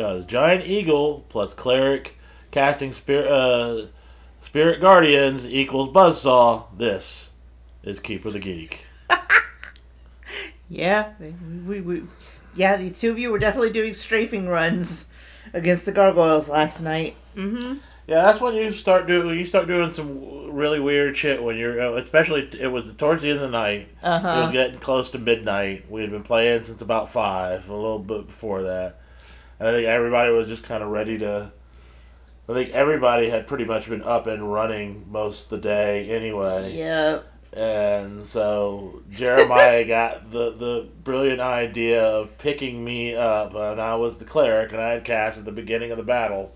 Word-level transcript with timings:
because 0.00 0.24
Giant 0.24 0.66
Eagle 0.66 1.26
plus 1.28 1.52
Cleric 1.52 2.16
casting 2.50 2.92
Spirit 2.92 3.30
uh, 3.30 3.86
Spirit 4.40 4.80
Guardians 4.80 5.46
equals 5.46 5.90
Buzzsaw. 5.90 6.64
This 6.76 7.30
is 7.82 8.00
Keeper 8.00 8.30
the 8.30 8.38
Geek. 8.38 8.86
Yeah, 10.72 11.14
we, 11.66 11.80
we, 11.80 12.04
yeah, 12.54 12.76
the 12.76 12.90
two 12.90 13.10
of 13.10 13.18
you 13.18 13.32
were 13.32 13.40
definitely 13.40 13.72
doing 13.72 13.92
strafing 13.92 14.46
runs 14.46 15.06
against 15.52 15.84
the 15.84 15.90
gargoyles 15.90 16.48
last 16.48 16.80
night. 16.80 17.16
Mm-hmm. 17.34 17.78
Yeah, 18.06 18.22
that's 18.22 18.40
when 18.40 18.54
you 18.54 18.72
start 18.72 19.08
doing 19.08 19.36
you 19.36 19.46
start 19.46 19.66
doing 19.66 19.90
some 19.90 20.52
really 20.52 20.78
weird 20.78 21.16
shit 21.16 21.42
when 21.42 21.56
you're 21.56 21.80
uh, 21.80 21.92
especially 21.94 22.48
it 22.60 22.68
was 22.68 22.92
towards 22.94 23.22
the 23.22 23.30
end 23.30 23.40
of 23.40 23.50
the 23.50 23.50
night. 23.50 23.88
Uh-huh. 24.00 24.28
It 24.28 24.42
was 24.42 24.52
getting 24.52 24.78
close 24.78 25.10
to 25.10 25.18
midnight. 25.18 25.90
We 25.90 26.02
had 26.02 26.12
been 26.12 26.22
playing 26.22 26.62
since 26.62 26.80
about 26.80 27.10
five, 27.10 27.68
a 27.68 27.74
little 27.74 27.98
bit 27.98 28.28
before 28.28 28.62
that. 28.62 29.00
And 29.60 29.68
I 29.68 29.72
think 29.72 29.86
everybody 29.86 30.32
was 30.32 30.48
just 30.48 30.64
kind 30.64 30.82
of 30.82 30.88
ready 30.88 31.18
to. 31.18 31.52
I 32.48 32.52
think 32.52 32.70
everybody 32.70 33.28
had 33.28 33.46
pretty 33.46 33.64
much 33.64 33.88
been 33.88 34.02
up 34.02 34.26
and 34.26 34.52
running 34.52 35.06
most 35.08 35.44
of 35.44 35.50
the 35.50 35.58
day 35.58 36.10
anyway. 36.10 36.76
Yep. 36.76 37.26
And 37.52 38.26
so 38.26 39.02
Jeremiah 39.10 39.84
got 39.86 40.32
the, 40.32 40.50
the 40.50 40.88
brilliant 41.04 41.40
idea 41.40 42.02
of 42.02 42.36
picking 42.38 42.82
me 42.84 43.14
up, 43.14 43.54
and 43.54 43.80
I 43.80 43.94
was 43.96 44.18
the 44.18 44.24
cleric, 44.24 44.72
and 44.72 44.80
I 44.80 44.90
had 44.90 45.04
cast 45.04 45.38
at 45.38 45.44
the 45.44 45.52
beginning 45.52 45.92
of 45.92 45.96
the 45.96 46.02
battle. 46.02 46.52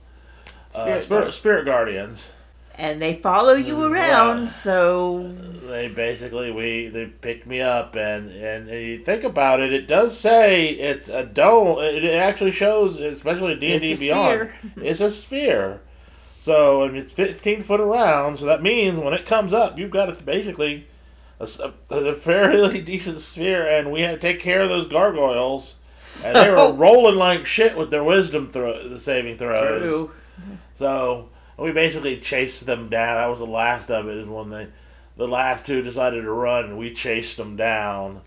uh, 0.75 0.85
Spirit 0.85 1.03
Spirit, 1.03 1.35
Spirit 1.35 1.65
Guardians. 1.67 2.33
And 2.77 3.01
they 3.01 3.15
follow 3.15 3.53
you 3.53 3.85
around, 3.85 4.51
so 4.51 5.33
They 5.69 5.89
basically 5.89 6.51
we 6.51 6.89
they 6.89 7.07
picked 7.07 7.47
me 7.47 7.61
up, 7.61 7.95
and 7.95 8.31
and 8.31 8.69
you 8.69 8.99
think 8.99 9.23
about 9.23 9.61
it, 9.61 9.73
it 9.73 9.87
does 9.87 10.19
say 10.19 10.71
it's 10.71 11.09
a 11.09 11.25
dome. 11.25 11.79
It 11.81 12.05
actually 12.05 12.51
shows, 12.51 12.99
especially 12.99 13.55
D 13.55 13.73
and 13.73 13.83
D 13.83 13.93
It's 13.93 14.01
a 14.01 14.05
Beyond, 14.05 14.51
it's 14.77 15.01
a 15.01 15.11
sphere. 15.11 15.83
So 16.41 16.83
and 16.83 16.97
it's 16.97 17.13
fifteen 17.13 17.63
foot 17.63 17.81
around. 17.81 18.39
So 18.39 18.45
that 18.47 18.63
means 18.63 18.99
when 18.99 19.15
it 19.15 19.25
comes 19.25 19.53
up, 19.53 19.79
you've 19.79 19.93
got 19.93 20.09
a, 20.09 20.23
basically 20.23 20.89
a 21.39 22.15
fairly 22.15 22.81
decent 22.83 23.21
sphere, 23.21 23.67
and 23.67 23.93
we 23.93 24.01
had 24.01 24.21
to 24.21 24.21
take 24.21 24.41
care 24.41 24.63
of 24.63 24.69
those 24.69 24.87
gargoyles. 24.87 25.77
And 26.25 26.37
they 26.37 26.51
were 26.51 26.73
rolling 26.73 27.17
like 27.17 27.47
shit 27.47 27.77
with 27.77 27.91
their 27.91 28.05
wisdom 28.05 28.51
throw, 28.51 28.89
the 28.89 29.01
saving 29.01 29.39
throws. 29.39 29.83
True. 29.83 30.11
So 30.75 31.31
we 31.59 31.73
basically 31.73 32.19
chased 32.19 32.67
them 32.67 32.89
down. 32.89 33.17
That 33.17 33.31
was 33.31 33.39
the 33.39 33.47
last 33.47 33.91
of 33.91 34.09
it. 34.09 34.17
Is 34.17 34.29
when 34.29 34.51
they, 34.51 34.69
the 35.17 35.29
last 35.29 35.67
two 35.67 35.83
decided 35.83 36.23
to 36.23 36.33
run, 36.33 36.65
and 36.65 36.79
we 36.79 36.93
chased 36.93 37.37
them 37.37 37.57
down. 37.57 38.23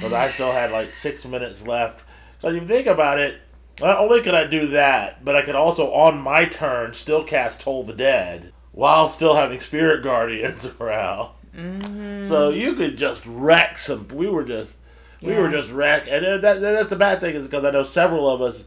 But 0.00 0.12
I 0.12 0.30
still 0.30 0.52
had 0.52 0.72
like 0.72 0.94
six 0.94 1.24
minutes 1.24 1.66
left. 1.66 2.04
So 2.40 2.48
if 2.48 2.54
you 2.54 2.66
think 2.66 2.86
about 2.86 3.18
it, 3.18 3.40
not 3.80 3.98
only 3.98 4.22
could 4.22 4.34
I 4.34 4.46
do 4.46 4.68
that, 4.68 5.24
but 5.24 5.36
I 5.36 5.42
could 5.42 5.54
also, 5.54 5.90
on 5.92 6.20
my 6.20 6.44
turn, 6.44 6.94
still 6.94 7.24
cast 7.24 7.60
Toll 7.60 7.84
the 7.84 7.92
Dead 7.92 8.52
while 8.72 9.08
still 9.08 9.36
having 9.36 9.60
Spirit 9.60 10.02
Guardians 10.02 10.66
around. 10.80 11.30
Mm-hmm. 11.56 12.28
So 12.28 12.50
you 12.50 12.74
could 12.74 12.96
just 12.96 13.24
wreck 13.26 13.78
some. 13.78 14.08
We 14.08 14.28
were 14.28 14.44
just, 14.44 14.76
we 15.20 15.34
were 15.34 15.50
just 15.50 15.70
wreck, 15.70 16.06
and 16.08 16.24
uh, 16.24 16.38
that, 16.38 16.60
that's 16.60 16.90
the 16.90 16.96
bad 16.96 17.20
thing 17.20 17.34
is 17.34 17.44
because 17.44 17.64
I 17.64 17.70
know 17.70 17.84
several 17.84 18.28
of 18.28 18.40
us 18.40 18.64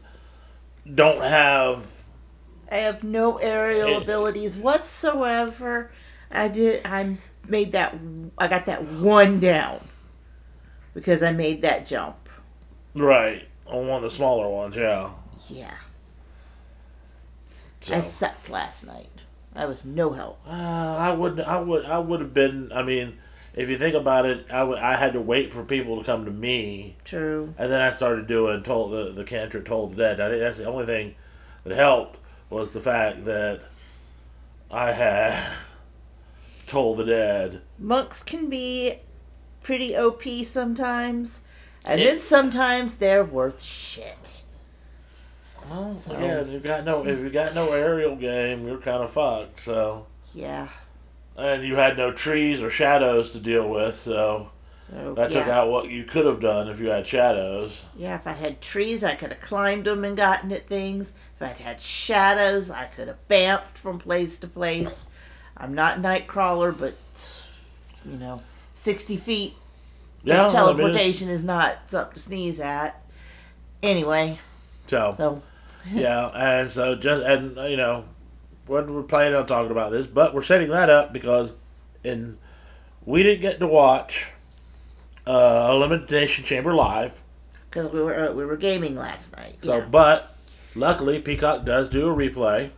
don't 0.94 1.22
have 1.22 1.86
I 2.70 2.76
have 2.78 3.04
no 3.04 3.36
aerial 3.38 3.88
It- 3.96 4.02
abilities 4.02 4.56
whatsoever. 4.56 5.90
I 6.30 6.48
did. 6.48 6.84
I 6.84 7.16
made 7.46 7.72
that. 7.72 7.94
I 8.38 8.48
got 8.48 8.66
that 8.66 8.84
one 8.84 9.38
down 9.40 9.80
because 10.94 11.22
I 11.22 11.32
made 11.32 11.62
that 11.62 11.86
jump. 11.86 12.16
Right. 12.94 13.46
On 13.66 13.86
one 13.88 13.98
of 13.98 14.02
the 14.02 14.10
smaller 14.10 14.48
ones, 14.48 14.76
yeah. 14.76 15.10
Yeah, 15.50 15.74
So, 17.80 17.96
I 17.96 18.00
sucked 18.00 18.48
last 18.50 18.86
night. 18.86 19.22
I 19.54 19.66
was 19.66 19.84
no 19.84 20.12
help. 20.12 20.38
uh, 20.46 20.50
I 20.50 21.12
would 21.12 21.40
I 21.40 21.60
would 21.60 21.84
I 21.86 21.98
would 21.98 22.20
have 22.20 22.34
been 22.34 22.70
I 22.74 22.82
mean, 22.82 23.18
if 23.54 23.68
you 23.70 23.78
think 23.78 23.94
about 23.94 24.26
it, 24.26 24.46
I 24.50 24.64
would 24.64 24.78
I 24.78 24.96
had 24.96 25.12
to 25.14 25.20
wait 25.20 25.52
for 25.52 25.62
people 25.64 25.98
to 25.98 26.04
come 26.04 26.24
to 26.24 26.30
me 26.30 26.96
True. 27.04 27.54
and 27.58 27.70
then 27.72 27.80
I 27.80 27.90
started 27.90 28.26
doing 28.26 28.62
told 28.62 28.92
the 28.92 29.12
the 29.12 29.24
cantrip 29.24 29.64
Toll 29.66 29.88
the 29.88 29.96
Dead. 29.96 30.20
I 30.20 30.28
think 30.28 30.40
that's 30.40 30.58
the 30.58 30.66
only 30.66 30.84
thing 30.86 31.14
that 31.64 31.74
helped 31.76 32.18
was 32.50 32.72
the 32.72 32.80
fact 32.80 33.24
that 33.24 33.62
I 34.70 34.92
had 34.92 35.52
Toll 36.66 36.96
the 36.96 37.04
Dead. 37.04 37.62
Monks 37.78 38.22
can 38.22 38.48
be 38.48 39.00
pretty 39.62 39.96
OP 39.96 40.44
sometimes, 40.44 41.42
and 41.84 42.00
It- 42.00 42.04
then 42.04 42.20
sometimes 42.20 42.96
they're 42.96 43.24
worth 43.24 43.62
shit. 43.62 44.42
Well, 45.68 45.94
So- 45.94 46.12
again, 46.12 46.46
if 46.46 46.52
you 46.52 46.58
got 46.60 46.84
no 46.84 47.04
if 47.04 47.18
you 47.18 47.30
got 47.30 47.54
no 47.54 47.72
aerial 47.72 48.14
game, 48.16 48.66
you're 48.68 48.78
kind 48.78 49.02
of 49.02 49.10
fucked. 49.10 49.60
So, 49.60 50.06
Yeah. 50.32 50.68
and 51.36 51.64
you 51.64 51.76
had 51.76 51.96
no 51.96 52.12
trees 52.12 52.62
or 52.62 52.70
shadows 52.70 53.32
to 53.32 53.38
deal 53.40 53.68
with, 53.68 53.98
so 53.98 54.50
So 54.90 55.14
that 55.14 55.32
yeah. 55.32 55.40
took 55.40 55.48
out 55.48 55.68
what 55.68 55.90
you 55.90 56.04
could 56.04 56.26
have 56.26 56.40
done 56.40 56.68
if 56.68 56.78
you 56.78 56.90
had 56.90 57.06
shadows. 57.06 57.84
Yeah, 57.96 58.14
if 58.16 58.26
I'd 58.26 58.36
had 58.36 58.60
trees, 58.60 59.02
I 59.02 59.14
could 59.16 59.32
have 59.32 59.40
climbed 59.40 59.86
them 59.86 60.04
and 60.04 60.16
gotten 60.16 60.52
at 60.52 60.68
things. 60.68 61.12
If 61.34 61.42
I'd 61.42 61.58
had 61.58 61.80
shadows, 61.80 62.70
I 62.70 62.84
could 62.84 63.08
have 63.08 63.28
bamfed 63.28 63.78
from 63.78 63.98
place 63.98 64.36
to 64.38 64.46
place. 64.46 65.06
I'm 65.56 65.74
not 65.74 65.98
Nightcrawler, 65.98 66.76
but 66.78 66.94
you 68.04 68.16
know, 68.16 68.42
60 68.74 69.16
feet 69.16 69.54
Yeah, 70.22 70.46
of 70.46 70.54
I 70.54 70.58
mean, 70.58 70.76
teleportation 70.76 71.28
is 71.28 71.42
not 71.42 71.78
something 71.86 72.14
to 72.14 72.20
sneeze 72.20 72.60
at. 72.60 73.02
Anyway, 73.82 74.38
so 74.86 75.14
so 75.18 75.42
yeah, 75.92 76.28
and 76.28 76.70
so 76.70 76.94
just 76.94 77.24
and 77.24 77.58
uh, 77.58 77.64
you 77.64 77.76
know, 77.76 78.04
we're, 78.68 78.84
we're 78.84 79.02
planning 79.02 79.34
on 79.34 79.46
talking 79.46 79.70
about 79.72 79.90
this, 79.90 80.06
but 80.06 80.32
we're 80.32 80.42
setting 80.42 80.68
that 80.68 80.90
up 80.90 81.12
because 81.12 81.52
in 82.04 82.38
we 83.04 83.22
didn't 83.22 83.42
get 83.42 83.58
to 83.58 83.66
watch 83.66 84.28
uh, 85.26 85.70
Elimination 85.72 86.44
Chamber 86.44 86.74
live. 86.74 87.20
because 87.70 87.90
we 87.92 88.00
were 88.02 88.28
uh, 88.28 88.32
we 88.32 88.44
were 88.44 88.56
gaming 88.56 88.94
last 88.96 89.36
night. 89.36 89.58
So, 89.62 89.78
yeah. 89.78 89.84
but 89.84 90.34
luckily 90.74 91.20
Peacock 91.20 91.64
does 91.64 91.88
do 91.88 92.08
a 92.08 92.14
replay, 92.14 92.70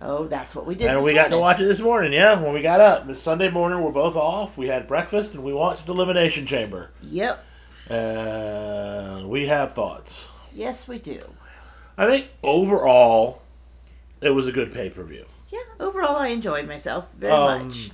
Oh, 0.00 0.26
that's 0.28 0.54
what 0.54 0.64
we 0.66 0.74
did. 0.76 0.86
and 0.88 1.02
we 1.04 1.12
got 1.12 1.30
to 1.32 1.38
watch 1.38 1.60
it 1.60 1.64
this 1.64 1.80
morning. 1.80 2.12
Yeah, 2.12 2.40
when 2.40 2.52
we 2.54 2.62
got 2.62 2.80
up 2.80 3.06
this 3.08 3.20
Sunday 3.20 3.50
morning, 3.50 3.82
we're 3.82 3.90
both 3.90 4.14
off. 4.14 4.56
We 4.56 4.68
had 4.68 4.86
breakfast 4.86 5.32
and 5.34 5.42
we 5.42 5.52
watched 5.52 5.88
Elimination 5.88 6.46
Chamber, 6.46 6.90
Yep. 7.02 7.44
and 7.88 9.28
we 9.28 9.46
have 9.46 9.74
thoughts. 9.74 10.28
Yes, 10.54 10.86
we 10.88 10.98
do. 10.98 11.22
I 11.96 12.06
think 12.06 12.28
overall, 12.44 13.42
it 14.22 14.30
was 14.30 14.46
a 14.46 14.52
good 14.52 14.72
pay 14.72 14.88
per 14.90 15.02
view. 15.02 15.24
Yeah. 15.50 15.58
Overall, 15.80 16.16
I 16.16 16.28
enjoyed 16.28 16.68
myself 16.68 17.06
very 17.16 17.32
Um, 17.32 17.66
much. 17.66 17.90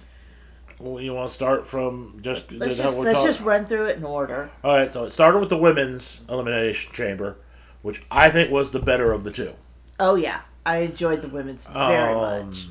Well, 0.79 1.01
you 1.01 1.15
want 1.15 1.29
to 1.29 1.35
start 1.35 1.67
from 1.67 2.19
just 2.23 2.51
Let's 2.53 2.77
just 2.77 2.99
let's 2.99 3.23
just 3.23 3.41
run 3.41 3.65
through 3.67 3.87
it 3.87 3.97
in 3.97 4.05
order. 4.05 4.51
All 4.63 4.75
right, 4.77 4.93
so 4.93 5.05
it 5.05 5.11
started 5.11 5.39
with 5.39 5.49
the 5.49 5.57
women's 5.59 6.23
elimination 6.29 6.93
chamber, 6.93 7.37
which 7.83 8.03
I 8.11 8.29
think 8.31 8.51
was 8.51 8.71
the 8.71 8.81
better 8.81 9.13
of 9.13 9.25
the 9.25 9.31
two. 9.31 9.55
Oh 10.01 10.17
yeah, 10.17 10.41
I 10.67 10.79
enjoyed 10.79 11.23
the 11.23 11.29
women's 11.29 11.65
very 11.65 12.13
Um, 12.13 12.49
much. 12.49 12.67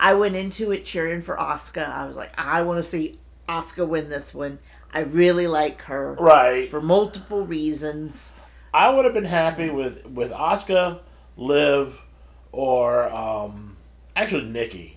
I 0.00 0.14
went 0.14 0.34
into 0.34 0.72
it 0.72 0.84
cheering 0.84 1.22
for 1.22 1.36
Asuka. 1.36 1.88
I 1.88 2.06
was 2.06 2.16
like, 2.16 2.32
I 2.36 2.62
want 2.62 2.78
to 2.78 2.82
see 2.82 3.18
Asuka 3.48 3.86
win 3.86 4.08
this 4.08 4.34
one. 4.34 4.58
I 4.92 5.00
really 5.00 5.46
like 5.46 5.82
her 5.82 6.14
Right. 6.14 6.70
for 6.70 6.80
multiple 6.80 7.46
reasons. 7.46 8.32
I 8.72 8.90
would 8.90 9.04
have 9.04 9.14
been 9.14 9.24
happy 9.24 9.70
with 9.70 10.04
with 10.06 10.32
Asuka, 10.32 10.98
Liv, 11.36 12.02
or 12.50 13.08
um, 13.12 13.76
actually 14.16 14.44
Nikki. 14.44 14.93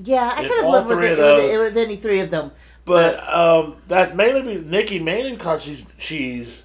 Yeah, 0.00 0.32
I 0.34 0.42
could 0.42 0.56
have 0.64 0.70
lived 0.72 0.88
with, 0.88 0.98
it, 1.04 1.12
of 1.12 1.18
with, 1.18 1.18
those- 1.18 1.58
with 1.74 1.76
any 1.76 1.96
three 1.96 2.20
of 2.20 2.30
them. 2.30 2.50
But 2.84 3.26
um, 3.32 3.76
that 3.88 4.14
mainly 4.14 4.42
be 4.56 4.60
Nikki 4.62 4.98
mainly 4.98 5.32
because 5.32 5.62
she's 5.62 5.84
she's 5.96 6.64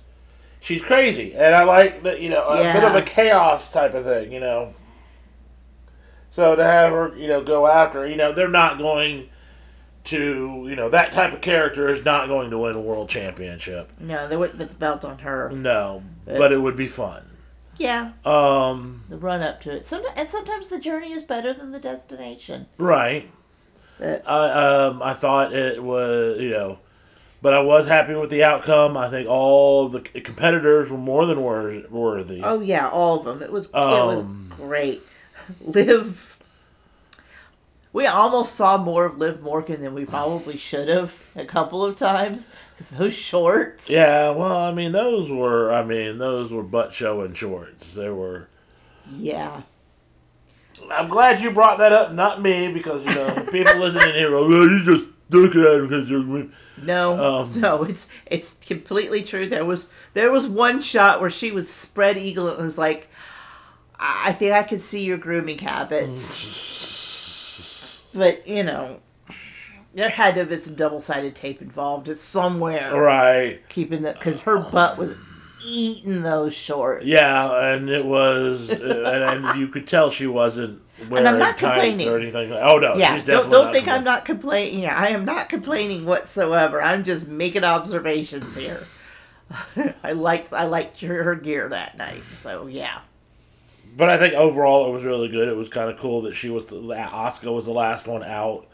she's 0.59 0.81
crazy, 0.81 1.33
and 1.33 1.55
I 1.55 1.63
like 1.63 2.03
that 2.03 2.19
you 2.21 2.29
know 2.29 2.43
a 2.45 2.57
bit 2.73 2.83
of 2.83 2.93
a 2.95 3.01
chaos 3.01 3.71
type 3.71 3.93
of 3.93 4.03
thing, 4.03 4.31
you 4.33 4.39
know. 4.41 4.73
So 6.31 6.55
to 6.55 6.63
have 6.63 6.91
her, 6.91 7.15
you 7.17 7.27
know, 7.27 7.43
go 7.43 7.65
after, 7.67 8.05
you 8.07 8.15
know, 8.15 8.31
they're 8.31 8.47
not 8.47 8.77
going 8.77 9.29
to, 10.05 10.65
you 10.69 10.75
know, 10.75 10.87
that 10.89 11.11
type 11.11 11.33
of 11.33 11.41
character 11.41 11.89
is 11.89 12.05
not 12.05 12.27
going 12.27 12.51
to 12.51 12.57
win 12.57 12.75
a 12.75 12.79
world 12.81 13.09
championship. 13.09 13.89
No, 13.99 14.27
they 14.27 14.37
wouldn't 14.37 14.59
put 14.59 14.69
the 14.69 14.75
belt 14.75 15.03
on 15.03 15.19
her. 15.19 15.49
No, 15.49 16.03
but 16.25 16.51
it 16.51 16.59
would 16.59 16.75
be 16.75 16.87
fun. 16.87 17.25
Yeah, 17.79 18.11
Um, 18.25 19.03
the 19.09 19.17
run 19.17 19.41
up 19.41 19.61
to 19.61 19.71
it. 19.71 19.87
Some, 19.87 20.03
and 20.15 20.27
sometimes 20.29 20.67
the 20.67 20.79
journey 20.79 21.11
is 21.13 21.23
better 21.23 21.53
than 21.53 21.71
the 21.71 21.79
destination. 21.79 22.67
right. 22.77 23.29
But, 23.97 24.29
I 24.29 24.85
um 24.85 25.01
I 25.01 25.13
thought 25.13 25.51
it 25.53 25.83
was 25.83 26.39
you 26.39 26.51
know, 26.51 26.79
but 27.41 27.53
I 27.53 27.59
was 27.61 27.87
happy 27.87 28.15
with 28.15 28.29
the 28.29 28.43
outcome. 28.45 28.95
I 28.95 29.09
think 29.09 29.27
all 29.27 29.89
the 29.89 29.99
competitors 30.01 30.89
were 30.89 30.97
more 30.97 31.25
than 31.25 31.41
wor- 31.41 31.83
worthy. 31.89 32.41
oh 32.43 32.61
yeah, 32.61 32.87
all 32.89 33.17
of 33.19 33.25
them. 33.25 33.41
It 33.41 33.51
was 33.51 33.65
it 33.65 33.73
was 33.73 34.21
Um, 34.23 34.53
great. 34.55 35.01
Liv, 35.61 36.28
We 37.91 38.06
almost 38.06 38.53
saw 38.56 38.77
more 38.77 39.06
of 39.06 39.18
Liv 39.18 39.41
Morgan 39.41 39.81
than 39.81 39.95
we 39.95 40.06
probably 40.06 40.57
should 40.57 40.89
have 40.89 41.13
a 41.36 41.44
couple 41.45 41.83
of 41.83 41.95
times 41.95 42.47
because 42.71 42.89
those 42.91 43.15
shorts. 43.15 43.89
Yeah, 43.89 44.30
well, 44.30 44.57
I 44.57 44.71
mean, 44.71 44.91
those 44.91 45.30
were, 45.31 45.74
I 45.74 45.83
mean, 45.83 46.19
those 46.19 46.51
were 46.51 46.62
butt 46.62 46.94
showing 46.94 47.33
shorts. 47.33 47.95
They 47.95 48.09
were. 48.09 48.47
Yeah. 49.12 49.63
I'm 50.91 51.07
glad 51.09 51.41
you 51.41 51.51
brought 51.51 51.80
that 51.80 51.91
up, 51.91 52.13
not 52.13 52.41
me, 52.41 52.71
because 52.71 53.03
you 53.03 53.13
know 53.13 53.33
people 53.51 53.75
listening 53.77 54.13
here, 54.13 54.31
well, 54.31 54.47
you 54.50 54.83
just 54.83 55.06
look 55.30 55.56
at 55.56 55.62
it 55.62 55.89
because 55.89 56.09
you're. 56.09 56.47
No, 56.81 57.42
Um, 57.42 57.59
no, 57.59 57.83
it's 57.83 58.07
it's 58.27 58.53
completely 58.53 59.24
true. 59.24 59.47
There 59.47 59.65
was 59.65 59.89
there 60.13 60.31
was 60.31 60.47
one 60.47 60.80
shot 60.80 61.19
where 61.19 61.30
she 61.30 61.51
was 61.51 61.69
spread 61.69 62.18
eagle 62.18 62.47
and 62.47 62.59
was 62.59 62.77
like, 62.77 63.09
I 64.00 64.30
I 64.30 64.31
think 64.31 64.53
I 64.53 64.63
can 64.63 64.80
see 64.80 65.03
your 65.03 65.18
grooming 65.18 65.57
habits. 65.57 67.07
but 68.13 68.47
you 68.47 68.63
know, 68.63 69.00
there 69.94 70.09
had 70.09 70.35
to 70.35 70.41
have 70.41 70.50
been 70.50 70.59
some 70.59 70.75
double 70.75 71.01
sided 71.01 71.35
tape 71.35 71.61
involved 71.61 72.15
somewhere, 72.17 72.95
Right. 72.95 73.59
keeping 73.69 74.03
that 74.03 74.15
because 74.15 74.41
her 74.41 74.57
butt 74.59 74.97
was 74.97 75.15
eating 75.65 76.21
those 76.21 76.53
shorts. 76.53 77.06
Yeah, 77.06 77.73
and 77.73 77.89
it 77.89 78.06
was, 78.06 78.69
uh, 78.69 78.73
and, 79.33 79.45
and 79.47 79.59
you 79.59 79.67
could 79.67 79.88
tell 79.88 80.09
she 80.09 80.27
wasn't 80.27 80.81
wearing 81.09 81.38
not 81.39 81.57
tights 81.57 81.81
complaining. 81.81 82.07
or 82.09 82.17
anything. 82.17 82.50
Like, 82.51 82.61
oh 82.63 82.77
no, 82.79 82.95
Yeah, 82.95 83.15
she's 83.15 83.23
don't, 83.23 83.38
definitely 83.50 83.51
don't 83.57 83.65
not 83.65 83.73
think 83.73 83.88
I'm 83.88 84.03
not 84.03 84.25
complaining. 84.25 84.79
Yeah, 84.81 84.95
I 84.95 85.09
am 85.09 85.25
not 85.25 85.50
complaining 85.50 86.06
whatsoever. 86.06 86.81
I'm 86.81 87.03
just 87.03 87.27
making 87.27 87.63
observations 87.63 88.56
here. 88.56 88.85
I 90.03 90.11
liked 90.13 90.53
I 90.53 90.65
liked 90.65 91.01
her, 91.01 91.23
her 91.23 91.35
gear 91.35 91.67
that 91.69 91.97
night. 91.97 92.21
So 92.41 92.67
yeah, 92.67 93.00
But 93.95 94.09
I 94.09 94.18
think 94.18 94.33
overall 94.33 94.88
it 94.88 94.91
was 94.91 95.03
really 95.03 95.30
good. 95.30 95.47
It 95.47 95.56
was 95.56 95.69
kind 95.69 95.89
of 95.89 95.97
cool 95.97 96.21
that 96.24 96.33
she 96.36 96.50
was 96.50 96.68
the 96.68 96.77
Asuka 96.77 97.53
was 97.53 97.65
the 97.65 97.71
last 97.71 98.07
one 98.07 98.24
out. 98.24 98.68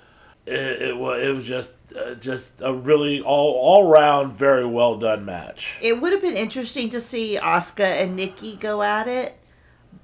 It, 0.46 0.82
it 0.82 0.98
was 0.98 1.24
it 1.24 1.34
was 1.34 1.46
just 1.46 1.72
uh, 1.96 2.16
just 2.16 2.62
a 2.62 2.74
really 2.74 3.22
all 3.22 3.54
all 3.54 3.88
round 3.88 4.34
very 4.34 4.66
well 4.66 4.98
done 4.98 5.26
match. 5.26 5.78
it 5.82 6.00
would 6.00 6.12
have 6.14 6.22
been 6.22 6.38
interesting 6.38 6.90
to 6.92 7.00
see 7.00 7.40
Asuka 7.42 7.86
and 8.04 8.16
Nikki 8.16 8.56
go 8.56 8.84
at 8.84 9.08
it, 9.08 9.36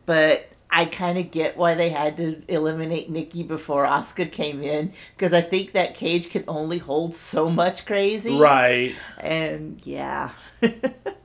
but 0.05 0.51
I 0.73 0.85
kind 0.85 1.17
of 1.17 1.31
get 1.31 1.57
why 1.57 1.75
they 1.75 1.89
had 1.89 2.15
to 2.17 2.41
eliminate 2.47 3.09
Nikki 3.09 3.43
before 3.43 3.85
Asuka 3.85 4.31
came 4.31 4.63
in 4.63 4.93
because 5.15 5.33
I 5.33 5.41
think 5.41 5.73
that 5.73 5.95
cage 5.95 6.29
can 6.29 6.45
only 6.47 6.77
hold 6.77 7.13
so 7.13 7.49
much 7.49 7.85
crazy. 7.85 8.37
Right. 8.37 8.95
And 9.17 9.85
yeah. 9.85 10.31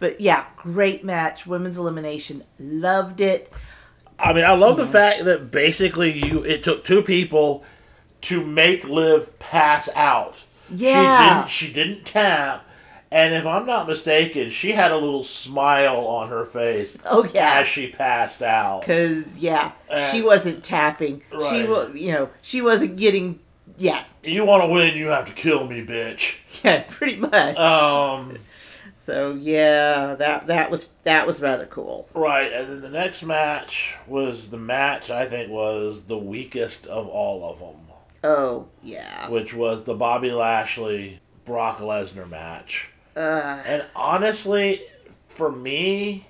but 0.00 0.20
yeah, 0.20 0.46
great 0.56 1.04
match. 1.04 1.46
Women's 1.46 1.78
elimination. 1.78 2.42
Loved 2.58 3.20
it. 3.20 3.52
I 4.18 4.32
mean, 4.32 4.44
I 4.44 4.52
love 4.54 4.76
the 4.76 4.86
fact 4.86 5.24
that 5.24 5.50
basically 5.52 6.10
you 6.26 6.42
it 6.44 6.62
took 6.64 6.84
two 6.84 7.02
people 7.02 7.64
to 8.22 8.44
make 8.44 8.84
Liv 8.84 9.38
pass 9.38 9.88
out. 9.94 10.42
Yeah. 10.68 11.46
She 11.46 11.66
didn't 11.66 11.84
she 11.86 11.94
didn't 11.94 12.04
tap. 12.04 12.66
And 13.12 13.34
if 13.34 13.44
I'm 13.44 13.66
not 13.66 13.88
mistaken, 13.88 14.50
she 14.50 14.70
had 14.72 14.92
a 14.92 14.96
little 14.96 15.24
smile 15.24 15.96
on 16.06 16.28
her 16.28 16.46
face 16.46 16.96
Oh, 17.04 17.26
yeah. 17.34 17.58
as 17.60 17.66
she 17.66 17.88
passed 17.88 18.40
out. 18.40 18.84
Cause 18.84 19.38
yeah, 19.38 19.72
she 20.12 20.22
Uh, 20.22 20.26
wasn't 20.26 20.62
tapping. 20.62 21.22
She 21.32 21.36
right. 21.36 21.68
was, 21.68 21.90
you 21.94 22.12
know, 22.12 22.28
she 22.42 22.62
wasn't 22.62 22.96
getting. 22.96 23.40
Yeah, 23.78 24.04
You 24.22 24.44
want 24.44 24.62
to 24.62 24.66
win, 24.68 24.94
you 24.96 25.06
have 25.08 25.24
to 25.24 25.32
kill 25.32 25.66
me, 25.66 25.84
bitch. 25.84 26.34
yeah, 26.62 26.84
pretty 26.86 27.16
much. 27.16 27.56
Um, 27.56 28.36
so 29.02 29.32
yeah, 29.32 30.14
that 30.16 30.46
that 30.48 30.70
was 30.70 30.86
that 31.04 31.26
was 31.26 31.40
rather 31.40 31.66
cool. 31.66 32.08
right, 32.14 32.52
and 32.52 32.68
then 32.68 32.80
the 32.82 32.90
next 32.90 33.22
match 33.22 33.96
was 34.06 34.50
the 34.50 34.58
match 34.58 35.10
I 35.10 35.26
think 35.26 35.50
was 35.50 36.04
the 36.04 36.18
weakest 36.18 36.86
of 36.86 37.08
all 37.08 37.50
of 37.50 37.58
them, 37.58 37.86
Oh 38.22 38.68
yeah. 38.82 39.28
which 39.30 39.54
was 39.54 39.84
the 39.84 39.94
Bobby 39.94 40.30
Lashley 40.30 41.20
Brock 41.44 41.78
Lesnar 41.78 42.28
match. 42.28 42.90
Uh, 43.16 43.62
And 43.66 43.84
honestly, 43.96 44.82
for 45.26 45.50
me, 45.50 46.26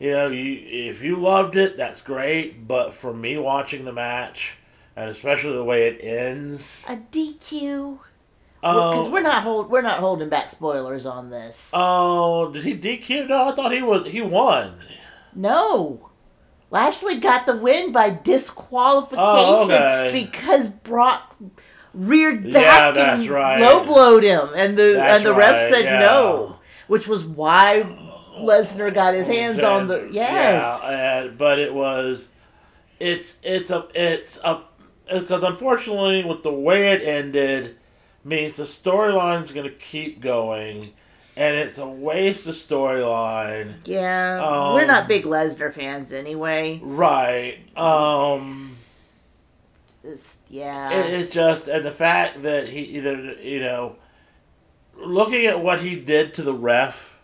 you 0.00 0.10
know, 0.12 0.28
you 0.28 0.60
if 0.90 1.02
you 1.02 1.16
loved 1.16 1.54
it, 1.56 1.76
that's 1.76 2.02
great. 2.02 2.66
But 2.66 2.94
for 2.94 3.12
me, 3.14 3.36
watching 3.36 3.84
the 3.84 3.92
match, 3.92 4.54
and 4.96 5.10
especially 5.10 5.52
the 5.54 5.64
way 5.64 5.86
it 5.88 6.00
ends, 6.02 6.84
a 6.88 6.96
DQ. 6.96 7.98
Because 8.60 9.06
oh, 9.06 9.10
we're 9.10 9.20
not 9.22 9.42
hold 9.44 9.70
we're 9.70 9.82
not 9.82 10.00
holding 10.00 10.28
back 10.28 10.50
spoilers 10.50 11.06
on 11.06 11.30
this. 11.30 11.70
oh, 11.74 12.50
did 12.52 12.64
he 12.64 12.76
DQ? 12.76 13.28
No, 13.28 13.48
I 13.48 13.54
thought 13.54 13.72
he 13.72 13.82
was 13.82 14.06
he 14.08 14.20
won. 14.20 14.74
No. 15.34 16.10
Lashley 16.70 17.18
got 17.18 17.46
the 17.46 17.56
win 17.56 17.92
by 17.92 18.10
disqualification 18.10 19.24
Oh, 19.26 19.64
okay. 19.64 20.10
because 20.12 20.66
Brock 20.68 21.34
reared 21.94 22.44
Yeah, 22.44 22.52
back 22.52 22.94
that's 22.94 23.22
and 23.22 23.30
right. 23.30 23.60
low 23.60 23.84
blowed 23.84 24.22
him, 24.22 24.48
and 24.54 24.76
the 24.76 24.94
That's 24.96 25.18
and 25.18 25.26
the 25.26 25.34
ref 25.34 25.52
right, 25.54 25.60
said 25.70 25.84
yeah. 25.84 25.98
no, 26.00 26.56
which 26.88 27.08
was 27.08 27.24
why 27.24 27.84
Lesnar 28.38 28.92
got 28.92 29.14
his 29.14 29.26
hands 29.28 29.62
on 29.62 29.88
the 29.88 30.08
yes. 30.12 30.80
Yeah, 30.84 31.20
and, 31.22 31.38
but 31.38 31.58
it 31.58 31.72
was, 31.72 32.28
it's 33.00 33.36
it's 33.42 33.70
a 33.70 33.88
it's 33.94 34.38
a 34.44 34.62
because 35.10 35.42
unfortunately 35.42 36.22
with 36.22 36.42
the 36.42 36.52
way 36.52 36.92
it 36.92 37.00
ended, 37.02 37.77
means 38.28 38.56
the 38.56 38.64
storyline's 38.64 39.50
gonna 39.52 39.70
keep 39.70 40.20
going, 40.20 40.92
and 41.36 41.56
it's 41.56 41.78
a 41.78 41.88
waste 41.88 42.46
of 42.46 42.54
storyline. 42.54 43.74
Yeah, 43.86 44.44
Um, 44.44 44.74
we're 44.74 44.86
not 44.86 45.08
big 45.08 45.24
Lesnar 45.24 45.72
fans 45.72 46.12
anyway. 46.12 46.80
Right. 46.82 47.58
Um. 47.76 48.76
It's, 50.04 50.38
yeah, 50.48 50.90
It, 50.92 51.12
it's 51.12 51.32
just 51.34 51.68
and 51.68 51.84
the 51.84 51.90
fact 51.90 52.42
that 52.42 52.68
he 52.68 52.80
either 52.80 53.16
you 53.42 53.60
know, 53.60 53.96
looking 54.96 55.44
at 55.46 55.60
what 55.60 55.82
he 55.82 55.96
did 55.96 56.32
to 56.34 56.42
the 56.42 56.54
ref, 56.54 57.18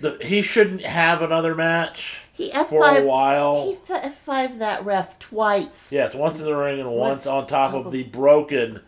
the 0.00 0.18
he 0.22 0.42
shouldn't 0.42 0.82
have 0.82 1.22
another 1.22 1.54
match 1.54 2.18
he 2.32 2.52
F 2.52 2.68
for 2.68 2.84
a 2.86 3.02
while. 3.02 3.64
he 3.64 3.78
F 3.94 4.18
five 4.18 4.58
that 4.58 4.84
ref 4.84 5.18
twice. 5.18 5.90
Yes, 5.92 6.14
once 6.14 6.38
in 6.38 6.44
the 6.44 6.54
ring 6.54 6.78
and 6.78 6.90
once 6.90 7.24
Once 7.24 7.26
on 7.26 7.46
top 7.46 7.70
top 7.70 7.74
of 7.74 7.86
of- 7.86 7.92
the 7.92 8.04
broken 8.04 8.80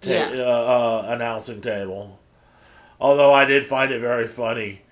ta- 0.00 0.10
Yeah. 0.10 0.30
uh, 0.42 0.44
uh, 0.44 1.06
announcing 1.08 1.60
table. 1.60 2.18
Although 3.00 3.32
I 3.32 3.44
did 3.44 3.64
find 3.66 3.90
it 3.92 4.00
very 4.00 4.26
funny 4.26 4.82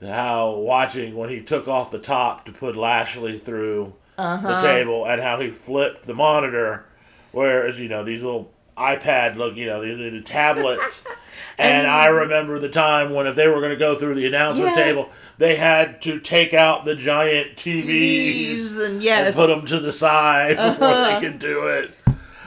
how 0.00 0.50
watching 0.50 1.16
when 1.16 1.28
he 1.30 1.40
took 1.40 1.68
off 1.68 1.90
the 1.90 1.98
top 1.98 2.44
to 2.46 2.52
put 2.52 2.76
Lashley 2.76 3.38
through 3.38 3.94
Uh-huh. 4.18 4.48
the 4.56 4.60
table 4.60 5.04
and 5.06 5.20
how 5.22 5.38
he 5.40 5.50
flipped 5.50 6.06
the 6.06 6.14
monitor, 6.14 6.84
whereas 7.32 7.78
you 7.80 7.88
know 7.88 8.02
these 8.04 8.22
little 8.22 8.50
iPad 8.76 9.36
look, 9.36 9.54
you 9.56 9.66
know, 9.66 9.80
the, 9.80 10.10
the 10.10 10.20
tablets. 10.22 11.02
and 11.58 11.86
I 11.86 12.06
remember 12.06 12.58
the 12.58 12.68
time 12.68 13.12
when 13.12 13.26
if 13.26 13.36
they 13.36 13.46
were 13.46 13.60
going 13.60 13.70
to 13.72 13.76
go 13.76 13.96
through 13.98 14.14
the 14.14 14.26
announcement 14.26 14.76
Yeah. 14.76 14.84
table, 14.84 15.08
they 15.38 15.56
had 15.56 16.00
to 16.02 16.18
take 16.18 16.52
out 16.54 16.84
the 16.84 16.94
giant 16.96 17.56
TVs 17.56 17.84
TVs 17.84 18.80
and 18.84 19.02
yes, 19.02 19.26
and 19.26 19.34
put 19.36 19.48
them 19.48 19.66
to 19.66 19.78
the 19.78 19.92
side 19.92 20.56
before 20.56 20.88
Uh-huh. 20.88 21.20
they 21.20 21.26
could 21.26 21.38
do 21.38 21.66
it. 21.68 21.92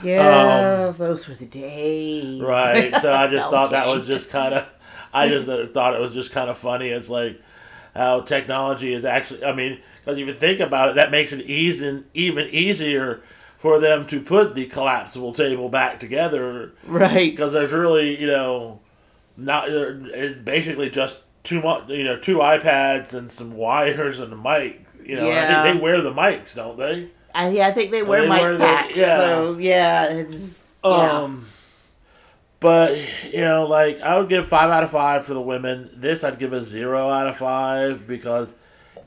Yeah, 0.06 0.92
those 0.96 1.28
were 1.28 1.34
the 1.34 1.46
days. 1.46 2.40
um, 2.40 2.46
Right. 2.46 2.94
So 3.02 3.12
I 3.12 3.26
just 3.30 3.50
thought 3.50 3.70
that 3.70 3.86
was 3.86 4.06
just 4.06 4.30
kind 4.30 4.54
of, 4.54 4.66
I 5.12 5.28
just 5.28 5.46
thought 5.74 5.94
it 5.94 6.00
was 6.00 6.12
just 6.14 6.32
kind 6.32 6.50
of 6.50 6.56
funny. 6.58 6.88
It's 6.88 7.08
like 7.08 7.40
how 7.94 8.20
technology 8.20 8.92
is 8.92 9.04
actually, 9.04 9.44
I 9.44 9.52
mean, 9.52 9.80
because 10.04 10.18
you 10.18 10.32
think 10.34 10.60
about 10.60 10.90
it, 10.90 10.94
that 10.96 11.10
makes 11.10 11.32
it 11.32 11.42
easy, 11.46 12.04
even 12.14 12.46
easier 12.50 13.22
for 13.58 13.78
them 13.80 14.06
to 14.08 14.20
put 14.20 14.54
the 14.54 14.66
collapsible 14.66 15.32
table 15.32 15.68
back 15.68 15.98
together 15.98 16.72
right. 16.84 17.32
because 17.32 17.52
there's 17.52 17.72
really, 17.72 18.20
you 18.20 18.26
know, 18.26 18.80
not, 19.36 19.68
it's 19.68 20.38
basically 20.40 20.90
just 20.90 21.18
two, 21.42 21.62
you 21.88 22.04
know, 22.04 22.18
two 22.18 22.36
iPads 22.36 23.14
and 23.14 23.30
some 23.30 23.56
wires 23.56 24.20
and 24.20 24.32
a 24.32 24.36
mic. 24.36 24.86
You 25.04 25.16
know, 25.16 25.28
I 25.30 25.34
Yeah. 25.34 25.62
think 25.62 25.74
they 25.78 25.82
wear 25.82 26.00
the 26.02 26.12
mics, 26.12 26.54
don't 26.54 26.78
they? 26.78 27.08
I, 27.36 27.48
yeah, 27.50 27.68
I 27.68 27.72
think 27.72 27.90
they 27.92 28.02
wear 28.02 28.22
They 28.22 28.28
mic 28.28 28.40
wear 28.40 28.52
the- 28.54 28.58
packs. 28.64 28.96
yeah. 28.96 29.16
So 29.16 29.58
yeah, 29.58 30.04
it's 30.12 30.72
yeah. 30.84 30.90
Um, 30.90 31.46
but 32.60 32.96
you 33.32 33.40
know, 33.42 33.66
like 33.66 34.00
I 34.00 34.18
would 34.18 34.28
give 34.28 34.48
five 34.48 34.70
out 34.70 34.82
of 34.82 34.90
five 34.90 35.24
for 35.26 35.34
the 35.34 35.40
women. 35.40 35.90
This 35.94 36.24
I'd 36.24 36.38
give 36.38 36.52
a 36.52 36.62
zero 36.62 37.08
out 37.10 37.26
of 37.28 37.36
five 37.36 38.06
because 38.06 38.54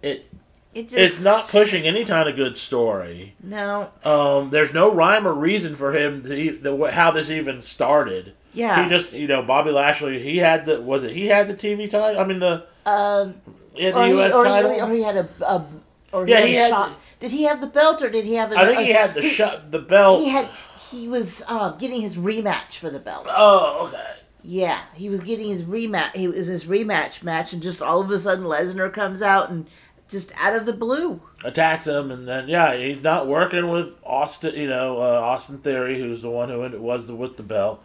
it 0.03 0.25
It 0.73 0.83
just 0.83 0.95
it's 0.97 1.23
not 1.23 1.47
pushing 1.49 1.83
any 1.85 2.05
kind 2.05 2.29
of 2.29 2.35
good 2.35 2.55
story. 2.55 3.35
no. 3.43 3.89
Um, 4.03 4.51
there's 4.51 4.73
no 4.73 4.93
rhyme 4.93 5.27
or 5.27 5.33
reason 5.33 5.75
for 5.75 5.97
him 5.97 6.21
to 6.23 6.57
the 6.61 6.91
how 6.91 7.11
this 7.11 7.31
even 7.31 7.61
started. 7.61 8.33
Yeah. 8.53 8.83
He 8.83 8.89
just 8.89 9.13
you 9.13 9.27
know 9.27 9.41
Bobby 9.41 9.71
Lashley. 9.71 10.19
He 10.19 10.37
had 10.37 10.65
the 10.65 10.79
was 10.81 11.03
it 11.03 11.11
he 11.11 11.25
had 11.27 11.47
the 11.47 11.53
TV 11.55 11.89
title? 11.89 12.21
I 12.21 12.25
mean 12.25 12.39
the 12.39 12.65
Uh, 12.85 13.29
yeah 13.75 13.91
the 13.91 13.97
or, 13.99 14.05
he, 14.05 14.11
U.S. 14.11 14.33
or, 14.33 14.43
title. 14.43 14.71
he, 14.71 14.81
or 14.81 14.93
he 14.93 15.01
had 15.03 15.17
a, 15.17 15.27
a 15.45 15.65
or 16.11 16.27
Yeah, 16.27 16.37
he 16.37 16.41
had 16.41 16.47
he 16.49 16.55
had 16.55 16.69
shot. 16.69 16.99
Did 17.19 17.31
he 17.31 17.43
have 17.43 17.59
the 17.59 17.67
belt 17.67 18.01
or 18.01 18.09
did 18.09 18.25
he 18.25 18.35
have? 18.35 18.53
I 18.53 18.65
think 18.65 18.79
he 18.79 18.91
had 18.91 19.13
the 19.13 19.21
shut 19.21 19.71
the 19.71 19.79
belt. 19.79 20.21
He 20.21 20.29
had. 20.29 20.49
He 20.91 21.07
was 21.07 21.43
uh, 21.47 21.71
getting 21.71 22.01
his 22.01 22.15
rematch 22.15 22.77
for 22.77 22.89
the 22.89 22.99
belt. 22.99 23.27
oh 23.29 23.87
okay. 23.87 24.13
Yeah, 24.41 24.83
he 24.95 25.09
was 25.09 25.19
getting 25.19 25.49
his 25.49 25.63
rematch. 25.63 26.15
He 26.15 26.27
was 26.27 26.47
his 26.47 26.65
rematch 26.65 27.23
match, 27.23 27.51
and 27.51 27.61
just 27.61 27.81
all 27.81 27.99
of 27.99 28.09
a 28.09 28.17
sudden 28.17 28.45
Lesnar 28.45 28.91
comes 28.91 29.21
out 29.21 29.49
and 29.49 29.67
just 30.07 30.31
out 30.37 30.55
of 30.55 30.65
the 30.65 30.73
blue. 30.73 31.21
attacks 31.43 31.85
him, 31.87 32.09
and 32.09 32.27
then 32.27 32.47
yeah, 32.47 32.75
he's 32.75 33.03
not 33.03 33.27
working 33.27 33.69
with 33.69 33.93
Austin. 34.03 34.55
You 34.55 34.67
know, 34.67 35.01
uh, 35.01 35.19
Austin 35.21 35.59
Theory, 35.59 35.99
who's 35.99 36.21
the 36.21 36.29
one 36.29 36.49
who 36.49 36.59
was 36.79 37.07
the 37.07 37.15
with 37.15 37.35
the 37.35 37.43
belt. 37.43 37.83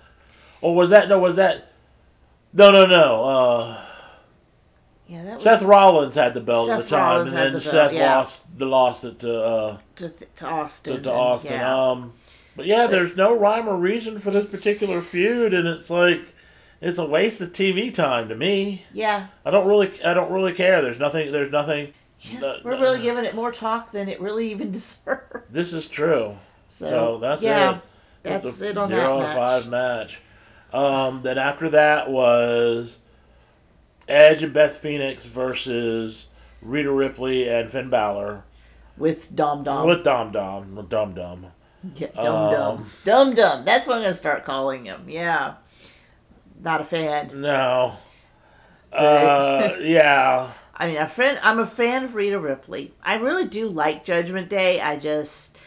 Or 0.61 0.75
was 0.77 0.91
that 0.91 1.09
no? 1.09 1.19
Was 1.19 1.37
that 1.37 1.73
no? 2.53 2.71
No, 2.71 2.87
no. 2.87 3.25
Uh, 3.25 3.85
Yeah, 5.07 5.23
that 5.25 5.35
was 5.35 5.43
Seth 5.43 5.63
Rollins 5.63 6.15
had 6.15 6.33
the 6.35 6.41
belt 6.41 6.71
at 6.71 6.83
the 6.83 6.89
time, 6.89 7.01
Rollins 7.17 7.33
and 7.33 7.39
then 7.39 7.53
the 7.53 7.59
belt, 7.61 7.63
Seth 7.71 7.93
yeah. 7.93 8.17
lost 8.17 8.41
the 8.57 8.65
lost 8.67 9.05
it 9.05 9.19
to 9.21 9.43
uh, 9.43 9.79
to, 9.97 10.09
to 10.37 10.47
Austin. 10.47 10.97
to, 10.97 11.03
to 11.03 11.11
and- 11.11 11.19
Austin. 11.21 11.53
yeah. 11.53 11.91
Um, 11.91 12.13
but 12.57 12.67
yeah, 12.67 12.87
there's 12.87 13.17
no 13.17 13.37
rhyme 13.37 13.69
or 13.69 13.77
reason 13.77 14.19
for 14.21 14.31
this 14.31 14.51
particular 14.51 15.01
feud, 15.01 15.53
and 15.53 15.67
it's 15.69 15.91
like 15.91 16.23
it's 16.81 16.99
a 16.99 17.05
waste 17.05 17.41
of 17.41 17.53
TV 17.53 17.93
time 17.93 18.29
to 18.29 18.35
me. 18.35 18.85
yeah. 18.93 19.27
I 19.45 19.51
don't 19.51 19.67
really, 19.69 19.91
I 20.05 20.15
don't 20.15 20.31
really 20.33 20.53
care. 20.55 20.81
There's 20.81 20.99
nothing. 20.99 21.33
There's 21.33 21.51
nothing. 21.53 21.93
Yeah, 22.21 22.39
no- 22.41 22.59
we're 22.65 22.81
really 22.81 23.03
giving 23.03 23.25
it 23.27 23.35
more 23.35 23.53
talk 23.53 23.93
than 23.93 24.09
it 24.09 24.21
really 24.21 24.51
even 24.53 24.71
deserves. 24.73 25.45
This 25.51 25.73
is 25.75 25.87
true. 25.87 26.37
So, 26.71 26.89
So 26.89 27.19
that's 27.19 27.43
yeah, 27.43 27.77
it. 27.77 27.81
That's 28.23 28.59
The 28.59 28.71
it 28.71 28.79
on 28.79 28.89
zero 28.89 29.19
that 29.21 29.27
match. 29.27 29.37
five 29.37 29.69
match. 29.69 30.21
Um, 30.73 31.21
then 31.23 31.37
after 31.39 31.69
that 31.71 32.11
was 32.11 32.99
Edge 34.09 34.43
and 34.43 34.53
Beth 34.53 34.77
Phoenix 34.77 35.25
versus 35.27 36.29
Rhea 36.63 36.91
Ripley 36.91 37.49
and 37.49 37.71
Finn 37.71 37.91
Balor 37.91 38.45
with 38.97 39.35
Dom 39.35 39.65
Dom. 39.65 39.87
with 39.87 40.05
Dom 40.05 40.31
Dom, 40.33 40.87
Dum 40.89 41.15
Dum. 41.15 41.47
Yeah, 41.95 42.09
Dum 42.15 42.51
Dum. 42.53 42.77
Um, 42.79 42.91
Dum 43.05 43.35
Dum. 43.35 43.65
That's 43.65 43.87
what 43.87 43.97
I'm 43.97 44.03
gonna 44.03 44.15
start 44.15 44.45
calling 44.45 44.85
him. 44.87 45.07
Yeah. 45.09 45.55
Not 46.61 46.81
a 46.81 46.85
fan. 46.85 47.41
No. 47.41 47.97
Uh, 48.93 49.75
yeah. 49.81 50.53
I 50.77 50.87
mean, 50.87 50.99
a 50.99 51.09
friend. 51.09 51.37
I'm 51.43 51.59
a 51.59 51.67
fan 51.67 52.05
of 52.05 52.15
Rhea 52.15 52.39
Ripley. 52.39 52.95
I 53.03 53.17
really 53.17 53.49
do 53.49 53.69
like 53.69 54.05
Judgment 54.05 54.49
Day. 54.49 54.81
I 54.81 54.97
just, 54.97 55.59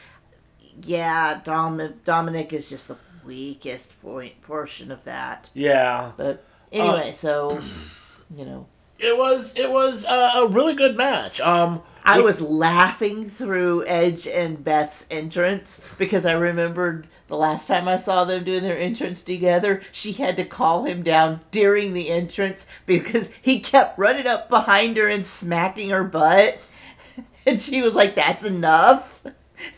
yeah, 0.83 1.41
Dom, 1.43 1.81
Dominic 2.05 2.53
is 2.53 2.69
just 2.69 2.87
the 2.87 2.95
weakest 3.25 4.01
point 4.01 4.41
portion 4.41 4.93
of 4.93 5.03
that. 5.03 5.49
Yeah. 5.53 6.13
But 6.15 6.45
Uh, 6.71 6.77
anyway, 6.77 7.11
so 7.11 7.59
you 8.35 8.45
know, 8.45 8.67
It 8.99 9.17
was 9.17 9.55
it 9.55 9.71
was 9.71 10.05
uh, 10.05 10.31
a 10.35 10.47
really 10.47 10.75
good 10.75 10.97
match. 10.97 11.39
Um, 11.39 11.81
I 12.03 12.21
was 12.21 12.41
laughing 12.41 13.29
through 13.29 13.85
Edge 13.85 14.27
and 14.27 14.63
Beth's 14.63 15.05
entrance 15.11 15.81
because 15.97 16.25
I 16.25 16.31
remembered 16.31 17.07
the 17.27 17.35
last 17.35 17.67
time 17.67 17.87
I 17.87 17.97
saw 17.97 18.23
them 18.23 18.45
doing 18.45 18.63
their 18.63 18.77
entrance 18.77 19.21
together, 19.21 19.81
she 19.91 20.13
had 20.13 20.37
to 20.37 20.45
call 20.45 20.85
him 20.85 21.03
down 21.03 21.41
during 21.51 21.91
the 21.93 22.09
entrance 22.09 22.65
because 22.85 23.29
he 23.41 23.59
kept 23.59 23.99
running 23.99 24.25
up 24.25 24.47
behind 24.47 24.95
her 24.95 25.09
and 25.09 25.25
smacking 25.25 25.89
her 25.89 26.03
butt. 26.03 26.59
And 27.45 27.61
she 27.61 27.81
was 27.81 27.95
like, 27.95 28.15
That's 28.15 28.43
enough. 28.43 29.23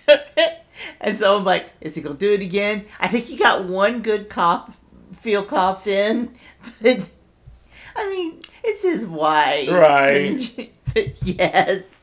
and 1.00 1.16
so 1.16 1.38
I'm 1.38 1.44
like, 1.46 1.72
Is 1.82 1.94
he 1.96 2.02
going 2.02 2.18
to 2.18 2.20
do 2.20 2.34
it 2.34 2.42
again? 2.42 2.86
I 3.00 3.08
think 3.08 3.26
he 3.26 3.38
got 3.38 3.66
one 3.66 4.02
good 4.02 4.28
cop, 4.28 4.74
feel 5.20 5.44
copped 5.44 5.88
in. 5.88 6.34
But, 6.82 7.10
I 8.00 8.10
mean, 8.10 8.42
it's 8.64 8.84
his 8.84 9.06
wife. 9.06 9.70
Right. 9.70 10.72
but 10.94 11.22
yes, 11.26 12.00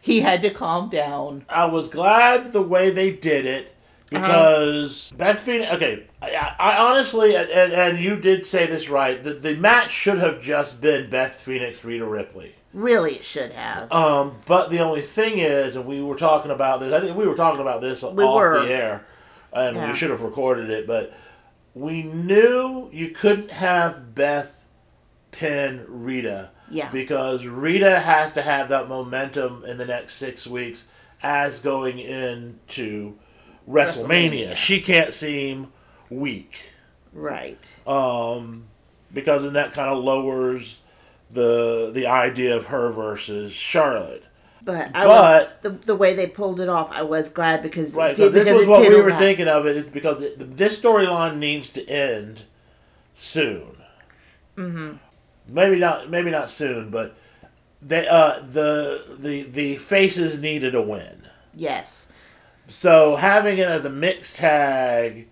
he 0.00 0.20
had 0.20 0.40
to 0.42 0.50
calm 0.50 0.88
down. 0.88 1.44
I 1.48 1.66
was 1.66 1.88
glad 1.88 2.52
the 2.52 2.62
way 2.62 2.90
they 2.90 3.10
did 3.12 3.44
it 3.46 3.74
because 4.08 5.12
Beth 5.16 5.40
Phoenix. 5.40 5.72
Okay, 5.72 6.06
I, 6.20 6.54
I 6.58 6.76
honestly, 6.78 7.34
and, 7.36 7.50
and 7.72 7.98
you 7.98 8.16
did 8.16 8.46
say 8.46 8.66
this 8.66 8.88
right. 8.88 9.22
The, 9.22 9.34
the 9.34 9.54
match 9.56 9.90
should 9.90 10.18
have 10.18 10.40
just 10.40 10.80
been 10.80 11.10
Beth 11.10 11.34
Phoenix, 11.34 11.84
Rhea 11.84 12.04
Ripley. 12.04 12.54
Really, 12.72 13.16
it 13.16 13.24
should 13.24 13.52
have. 13.52 13.92
Um, 13.92 14.36
but 14.46 14.70
the 14.70 14.78
only 14.78 15.02
thing 15.02 15.38
is, 15.38 15.76
and 15.76 15.84
we 15.84 16.00
were 16.00 16.16
talking 16.16 16.50
about 16.50 16.80
this. 16.80 16.94
I 16.94 17.00
think 17.00 17.16
we 17.16 17.26
were 17.26 17.34
talking 17.34 17.60
about 17.60 17.82
this 17.82 18.02
We 18.02 18.24
off 18.24 18.34
were. 18.34 18.64
the 18.64 18.72
air, 18.72 19.06
and 19.52 19.76
Yeah. 19.76 19.90
we 19.92 19.96
should 19.96 20.08
have 20.10 20.22
recorded 20.22 20.70
it. 20.70 20.86
But 20.86 21.12
we 21.74 22.02
knew 22.02 22.88
you 22.92 23.10
couldn't 23.10 23.50
have 23.50 24.14
Beth 24.14 24.58
pin 25.32 25.84
Rhea. 25.88 26.50
Yeah. 26.70 26.90
Because 26.90 27.44
Rhea 27.44 27.98
has 28.00 28.32
to 28.34 28.42
have 28.42 28.68
that 28.68 28.88
momentum 28.88 29.64
in 29.66 29.76
the 29.78 29.84
next 29.84 30.14
six 30.14 30.46
weeks 30.46 30.84
as 31.22 31.58
going 31.60 31.98
into 31.98 33.14
WrestleMania. 33.68 34.06
WrestleMania. 34.50 34.56
She 34.56 34.80
can't 34.80 35.12
seem 35.12 35.72
weak. 36.08 36.70
Right. 37.12 37.74
Um, 37.86 38.64
because 39.12 39.42
then 39.42 39.52
that 39.54 39.72
kind 39.72 39.90
of 39.90 40.02
lowers 40.02 40.80
the 41.30 41.90
the 41.92 42.06
idea 42.06 42.54
of 42.56 42.66
her 42.66 42.90
versus 42.90 43.52
Charlotte. 43.52 44.24
But 44.64 44.90
I 44.94 45.06
But- 45.06 45.08
was, 45.08 45.48
the 45.62 45.70
the 45.86 45.96
way 45.96 46.14
they 46.14 46.26
pulled 46.26 46.60
it 46.60 46.68
off, 46.68 46.88
I 46.92 47.02
was 47.02 47.28
glad 47.28 47.62
because 47.62 47.94
Right, 47.94 48.14
did, 48.14 48.32
because 48.32 48.34
this 48.34 48.44
because 48.44 48.60
was 48.60 48.68
what 48.68 48.88
we 48.88 49.00
were 49.00 49.16
thinking 49.18 49.48
of 49.48 49.66
it, 49.66 49.76
is 49.76 49.84
because 49.86 50.22
it, 50.22 50.56
this 50.56 50.78
storyline 50.78 51.38
needs 51.38 51.68
to 51.70 51.86
end 51.88 52.42
soon. 53.14 53.76
Mm-hmm. 54.56 54.92
Maybe 55.52 55.78
not. 55.78 56.10
Maybe 56.10 56.30
not 56.30 56.50
soon, 56.50 56.90
but 56.90 57.14
they 57.80 58.06
uh 58.08 58.40
the 58.40 59.04
the 59.18 59.42
the 59.42 59.76
faces 59.76 60.38
needed 60.38 60.74
a 60.74 60.82
win. 60.82 61.28
Yes. 61.54 62.08
So 62.68 63.16
having 63.16 63.58
it 63.58 63.68
as 63.68 63.84
a 63.84 63.90
mixed 63.90 64.36
tag 64.36 65.28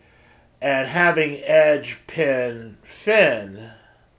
and 0.61 0.89
having 0.89 1.37
Edge 1.45 1.99
pin 2.07 2.77
Finn 2.83 3.71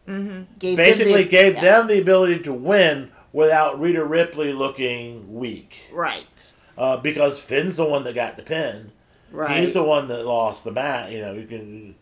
Gave 0.08 0.48
them 0.60 0.76
basically 0.76 1.24
the- 1.24 1.30
gave 1.30 1.54
yeah, 1.56 1.62
them 1.62 1.88
the 1.88 2.02
ability 2.02 2.40
to 2.40 2.54
win 2.54 3.12
without 3.32 3.80
Rhea 3.80 4.04
Ripley 4.04 4.52
looking 4.52 5.34
weak. 5.34 5.90
right. 5.94 6.54
Uh, 6.78 6.98
because 6.98 7.38
Finn's 7.38 7.76
the 7.76 7.86
one 7.86 8.04
that 8.06 8.16
got 8.16 8.38
the 8.38 8.44
pin. 8.44 8.92
Right. 9.30 9.62
He's 9.64 9.74
the 9.74 9.84
one 9.84 10.08
that 10.08 10.26
lost 10.26 10.64
the 10.64 10.72
match. 10.72 11.12
You 11.12 11.22
know, 11.22 11.34
you 11.34 11.46
can. 11.46 11.96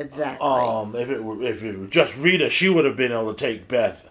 Exactly. 0.00 0.46
Um, 0.48 0.94
if 0.96 1.10
it 1.10 1.22
were 1.22 1.42
if 1.42 1.62
it 1.62 1.78
were 1.78 1.86
just 1.86 2.16
Rhea, 2.16 2.48
she 2.50 2.68
would 2.68 2.84
have 2.84 2.96
been 2.96 3.12
able 3.12 3.34
to 3.34 3.38
take 3.38 3.68
Beth. 3.68 4.08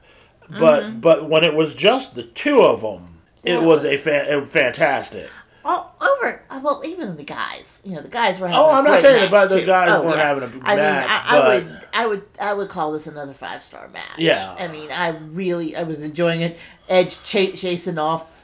But 0.49 1.01
but 1.01 1.29
when 1.29 1.43
it 1.43 1.53
was 1.53 1.73
just 1.73 2.15
the 2.15 2.23
two 2.23 2.61
of 2.61 2.81
them, 2.81 3.19
it 3.43 3.53
That 3.55 3.63
was, 3.63 3.83
a 3.83 3.91
was- 3.91 4.01
fa- 4.01 4.45
fantastic. 4.47 5.29
All 5.65 5.93
over. 5.99 6.41
uh, 6.49 6.61
Well, 6.63 6.81
even 6.85 7.17
the 7.17 7.25
guys. 7.25 7.81
You 7.83 7.95
know, 7.95 8.01
the 8.01 8.07
guys 8.07 8.39
were. 8.39 8.47
Having 8.47 8.61
Oh, 8.61 8.69
a 8.69 8.73
I'm 8.73 8.83
not 8.85 9.01
saying 9.01 9.27
about 9.27 9.49
the 9.49 9.63
guys 9.65 9.89
Oh, 9.91 10.03
weren't 10.03 10.15
yeah. 10.15 10.23
having 10.23 10.43
a 10.43 10.45
I 10.63 10.75
match, 10.77 10.77
mean, 10.77 11.09
I, 11.09 11.23
I 11.27 11.39
but- 11.41 11.63
would, 11.65 11.87
I 11.93 12.05
would, 12.05 12.23
I 12.39 12.53
would 12.53 12.69
call 12.69 12.91
this 12.93 13.05
another 13.07 13.33
five 13.33 13.61
star 13.63 13.89
match. 13.89 14.17
Yeah. 14.17 14.55
I 14.57 14.69
mean, 14.69 14.89
I 14.93 15.09
really, 15.09 15.75
I 15.75 15.83
was 15.83 16.05
enjoying 16.05 16.39
it. 16.41 16.57
Edge 16.87 17.21
ch- 17.23 17.59
chasing 17.59 17.97
off 17.99 18.36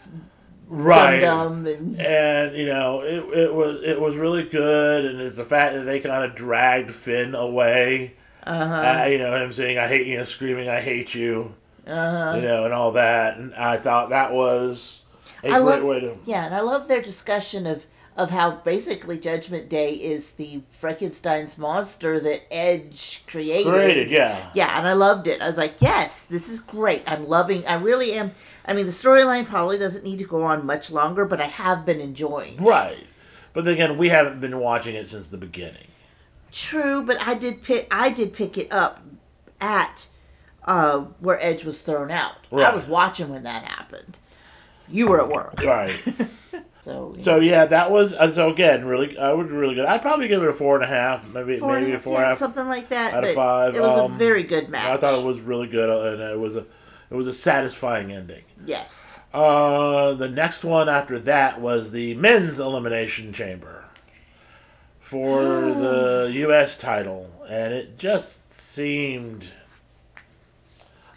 Right. 0.73 1.23
And 1.23 1.99
And 1.99 2.57
you 2.57 2.65
know 2.65 3.01
it, 3.01 3.23
it 3.37 3.53
was 3.53 3.83
it 3.83 4.01
was 4.01 4.15
really 4.15 4.43
good, 4.43 5.05
and 5.05 5.21
it's 5.21 5.37
the 5.37 5.45
fact 5.45 5.75
that 5.75 5.83
they 5.83 5.99
kind 5.99 6.25
of 6.25 6.35
dragged 6.35 6.91
Finn 6.91 7.35
away. 7.35 8.15
Uh-huh. 8.45 9.05
you 9.05 9.19
know 9.19 9.35
him 9.35 9.53
saying 9.53 9.77
"I 9.77 9.87
hate 9.87 10.07
you," 10.07 10.17
know, 10.17 10.25
screaming 10.25 10.69
"I 10.69 10.81
hate 10.81 11.13
you," 11.13 11.53
uh-huh. 11.85 12.33
you 12.35 12.41
know, 12.41 12.65
and 12.65 12.73
all 12.73 12.93
that. 12.93 13.37
And 13.37 13.53
I 13.53 13.77
thought 13.77 14.09
that 14.09 14.33
was 14.33 15.01
a 15.43 15.49
I 15.49 15.59
great 15.59 15.63
love, 15.63 15.83
way 15.83 15.99
to. 15.99 16.17
yeah, 16.25 16.45
and 16.45 16.55
I 16.55 16.61
love 16.61 16.87
their 16.87 17.03
discussion 17.03 17.67
of 17.67 17.85
of 18.15 18.29
how 18.29 18.51
basically 18.51 19.19
Judgment 19.19 19.69
Day 19.69 19.93
is 19.93 20.31
the 20.31 20.61
Frankenstein's 20.71 21.57
monster 21.57 22.19
that 22.19 22.51
Edge 22.51 23.23
created. 23.27 23.71
Created, 23.71 24.11
yeah. 24.11 24.49
Yeah, 24.53 24.77
and 24.77 24.87
I 24.87 24.93
loved 24.93 25.27
it. 25.27 25.41
I 25.41 25.47
was 25.47 25.57
like, 25.57 25.81
yes, 25.81 26.25
this 26.25 26.47
is 26.47 26.59
great. 26.59 27.03
I'm 27.07 27.27
loving. 27.27 27.65
I 27.65 27.75
really 27.75 28.13
am. 28.13 28.31
I 28.65 28.73
mean, 28.73 28.85
the 28.85 28.91
storyline 28.91 29.45
probably 29.45 29.77
doesn't 29.77 30.03
need 30.03 30.19
to 30.19 30.25
go 30.25 30.43
on 30.43 30.65
much 30.65 30.89
longer, 30.91 31.25
but 31.25 31.41
I 31.41 31.47
have 31.47 31.85
been 31.85 31.99
enjoying. 31.99 32.55
it. 32.55 32.61
Right. 32.61 33.03
But 33.53 33.65
then 33.65 33.73
again, 33.75 33.97
we 33.97 34.09
haven't 34.09 34.39
been 34.39 34.59
watching 34.59 34.95
it 34.95 35.07
since 35.07 35.27
the 35.27 35.37
beginning. 35.37 35.87
True, 36.51 37.03
but 37.03 37.17
I 37.19 37.35
did 37.35 37.61
pick. 37.63 37.87
I 37.91 38.09
did 38.09 38.33
pick 38.33 38.57
it 38.57 38.71
up 38.71 39.01
at 39.59 40.07
uh, 40.65 40.99
where 41.19 41.41
Edge 41.41 41.63
was 41.63 41.81
thrown 41.81 42.11
out. 42.11 42.35
I 42.51 42.73
was 42.73 42.85
watching 42.85 43.29
when 43.29 43.43
that 43.43 43.63
happened. 43.65 44.17
You 44.87 45.07
were 45.07 45.21
at 45.21 45.29
work, 45.29 45.61
Right. 45.63 45.95
so 46.81 47.15
so 47.19 47.37
yeah, 47.39 47.65
that 47.65 47.89
was 47.89 48.13
uh, 48.13 48.29
so 48.31 48.51
again 48.51 48.85
really. 48.85 49.17
I 49.17 49.31
would 49.33 49.49
really 49.49 49.75
good. 49.75 49.85
I'd 49.85 50.01
probably 50.01 50.27
give 50.27 50.43
it 50.43 50.49
a 50.49 50.53
four 50.53 50.75
and 50.75 50.83
a 50.83 50.87
half, 50.87 51.25
maybe 51.27 51.57
four 51.57 51.79
maybe 51.79 51.93
a 51.93 51.99
four 51.99 52.13
yeah, 52.19 52.29
half. 52.29 52.37
something 52.37 52.67
like 52.67 52.89
that. 52.89 53.13
out 53.13 53.23
of 53.23 53.33
five, 53.33 53.75
It 53.75 53.81
was 53.81 53.97
um, 53.97 54.13
a 54.13 54.17
very 54.17 54.43
good 54.43 54.69
match. 54.69 54.89
I 54.89 54.97
thought 54.97 55.19
it 55.19 55.25
was 55.25 55.39
really 55.39 55.67
good, 55.67 55.89
uh, 55.89 56.11
and 56.11 56.21
it 56.21 56.39
was 56.39 56.55
a 56.55 56.65
it 57.09 57.15
was 57.15 57.27
a 57.27 57.33
satisfying 57.33 58.11
ending. 58.11 58.43
Yes. 58.65 59.19
Uh, 59.33 60.13
the 60.13 60.29
next 60.29 60.63
one 60.63 60.87
after 60.89 61.19
that 61.19 61.59
was 61.61 61.91
the 61.91 62.13
men's 62.15 62.59
elimination 62.59 63.33
chamber 63.33 63.85
for 64.99 65.43
the 65.43 66.31
U.S. 66.33 66.77
title, 66.77 67.29
and 67.47 67.73
it 67.73 67.97
just 67.97 68.51
seemed. 68.53 69.49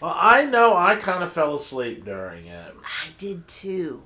Well, 0.00 0.14
I 0.14 0.44
know 0.44 0.76
I 0.76 0.96
kind 0.96 1.22
of 1.22 1.32
fell 1.32 1.54
asleep 1.54 2.04
during 2.04 2.46
it. 2.46 2.74
I 2.84 3.08
did 3.16 3.48
too. 3.48 4.02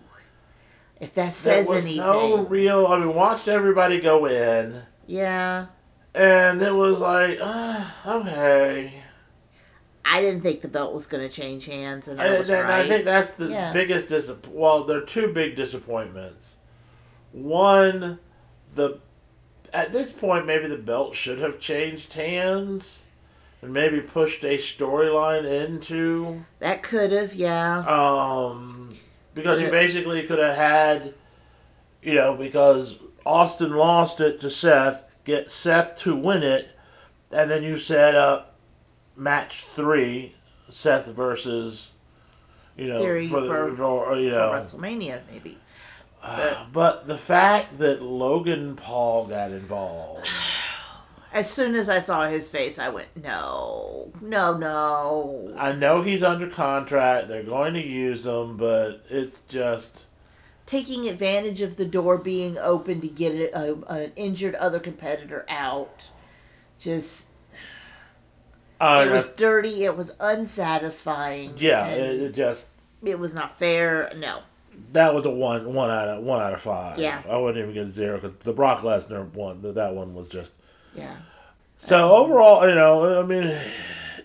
If 1.01 1.15
that 1.15 1.33
says 1.33 1.67
There 1.67 1.77
was 1.77 1.85
anything. 1.85 2.05
no 2.05 2.45
real. 2.45 2.87
I 2.87 2.99
mean, 2.99 3.15
watched 3.15 3.49
everybody 3.49 4.01
go 4.01 4.27
in, 4.27 4.83
Yeah. 5.07 5.67
and 6.15 6.63
it 6.63 6.73
was 6.75 7.01
like, 7.01 7.39
ah, 7.43 7.97
okay. 8.07 9.00
I 10.05 10.21
didn't 10.23 10.41
think 10.41 10.61
the 10.63 10.69
belt 10.69 10.95
was 10.95 11.07
going 11.07 11.29
to 11.29 11.35
change 11.35 11.67
hands, 11.67 12.09
and 12.09 12.21
I 12.21 12.27
And, 12.27 12.39
was 12.39 12.49
and 12.51 12.63
right. 12.69 12.85
I 12.85 12.89
think 12.89 13.05
that's 13.05 13.31
the 13.37 13.49
Yeah. 13.49 13.73
biggest 13.73 14.09
disapp- 14.09 14.49
Well, 14.49 14.85
there 14.85 14.99
are 14.99 15.03
two 15.03 15.33
big 15.33 15.57
disappointments. 15.57 16.57
One, 17.33 18.19
the 18.75 18.99
at 19.73 19.93
this 19.93 20.11
point 20.11 20.47
maybe 20.47 20.67
the 20.67 20.77
belt 20.77 21.15
should 21.15 21.39
have 21.39 21.61
changed 21.61 22.15
hands, 22.15 23.05
and 23.63 23.73
maybe 23.73 24.01
pushed 24.01 24.43
a 24.45 24.57
storyline 24.57 25.45
into 25.45 26.45
that 26.59 26.83
could 26.83 27.13
have, 27.13 27.35
yeah. 27.35 27.79
um 27.87 28.97
because 29.35 29.61
you 29.61 29.71
basically 29.71 30.23
could 30.25 30.41
have 30.41 30.57
had, 30.57 31.15
you 32.03 32.15
know, 32.15 32.35
because 32.35 32.97
Austin 33.25 33.73
lost 33.77 34.21
it 34.21 34.41
to 34.41 34.51
Seth, 34.51 35.05
get 35.25 35.51
Seth 35.53 35.95
to 35.99 36.17
win 36.17 36.43
it, 36.43 36.71
and 37.31 37.49
then 37.49 37.63
you 37.63 37.77
set 37.77 38.17
up 38.17 38.50
match 39.21 39.65
three, 39.65 40.35
Seth 40.71 41.07
versus, 41.09 41.91
you 42.77 42.87
know, 42.87 42.99
Theory 42.99 43.29
for, 43.29 43.41
the, 43.43 43.75
for- 43.77 44.17
you 44.17 44.31
know, 44.31 44.51
WrestleMania, 44.53 45.21
maybe. 45.31 45.59
but 46.73 47.07
the 47.07 47.19
fact 47.19 47.79
that 47.79 48.03
Logan 48.03 48.77
Paul 48.77 49.27
got 49.27 49.51
involved, 49.51 50.27
As 51.33 51.49
soon 51.49 51.77
as 51.77 51.89
I 51.89 52.01
saw 52.01 52.29
his 52.29 52.49
face, 52.49 52.77
I 52.81 52.89
went, 52.89 53.07
no, 53.15 54.11
no, 54.21 54.57
no. 54.57 55.55
I 55.57 55.71
know 55.71 56.03
he's 56.03 56.25
under 56.25 56.49
contract. 56.49 57.29
They're 57.29 57.45
going 57.45 57.75
to 57.75 57.81
use 57.81 58.27
him, 58.27 58.57
but 58.57 59.05
it's 59.09 59.39
just. 59.49 60.07
Taking 60.67 61.09
advantage 61.09 61.63
of 61.63 61.77
the 61.77 61.85
door 61.85 62.19
being 62.19 62.59
open 62.59 63.01
to 63.01 63.07
get 63.09 63.33
a, 63.33 63.57
a, 63.57 63.75
uh, 63.75 63.95
an 63.95 64.13
injured 64.17 64.57
other 64.57 64.81
competitor 64.81 65.47
out. 65.49 66.11
Just, 66.81 67.29
Uh, 68.81 69.05
it 69.07 69.11
was 69.13 69.27
dirty. 69.27 69.85
It 69.85 69.97
was 69.97 70.13
unsatisfying. 70.21 71.55
yeah, 71.59 71.87
it, 71.89 72.21
it 72.23 72.35
just 72.35 72.67
it 73.03 73.19
was 73.19 73.35
not 73.35 73.59
fair. 73.59 74.13
No. 74.17 74.41
That 74.93 75.15
was 75.15 75.27
a 75.27 75.31
one 75.31 75.75
one 75.75 75.91
out 75.91 76.09
of 76.09 76.23
one 76.25 76.41
out 76.41 76.55
of 76.55 76.61
five. 76.61 76.99
Yeah. 76.99 77.23
I 77.29 77.37
wouldn't 77.37 77.63
even 77.63 77.75
get 77.75 77.87
a 77.87 77.91
zero 77.91 78.19
because 78.19 78.37
the 78.39 78.53
Brock 78.53 78.81
Lesnar 78.81 79.31
one 79.35 79.61
that 79.75 79.95
one 79.95 80.15
was 80.15 80.29
just. 80.29 80.53
Yeah. 80.95 81.17
So 81.77 82.15
overall, 82.17 82.69
you 82.69 82.75
know, 82.75 83.21
I 83.21 83.25
mean, 83.27 83.55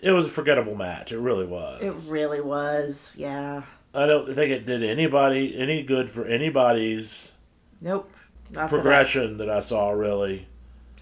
it 0.02 0.10
was 0.10 0.26
a 0.26 0.30
forgettable 0.30 0.74
match. 0.74 1.12
It 1.12 1.18
really 1.18 1.46
was. 1.46 1.82
It 1.82 2.10
really 2.10 2.40
was. 2.40 3.12
Yeah. 3.16 3.62
I 3.94 4.06
don't 4.06 4.26
think 4.26 4.50
it 4.52 4.66
did 4.66 4.82
anybody 4.82 5.56
any 5.56 5.82
good 5.82 6.10
for 6.10 6.26
anybody's 6.26 7.32
Nope. 7.80 8.10
Not 8.50 8.54
that 8.54 8.64
I- 8.64 8.68
progression 8.68 9.38
that 9.38 9.48
I 9.50 9.60
saw. 9.60 9.90
Really, 9.90 10.48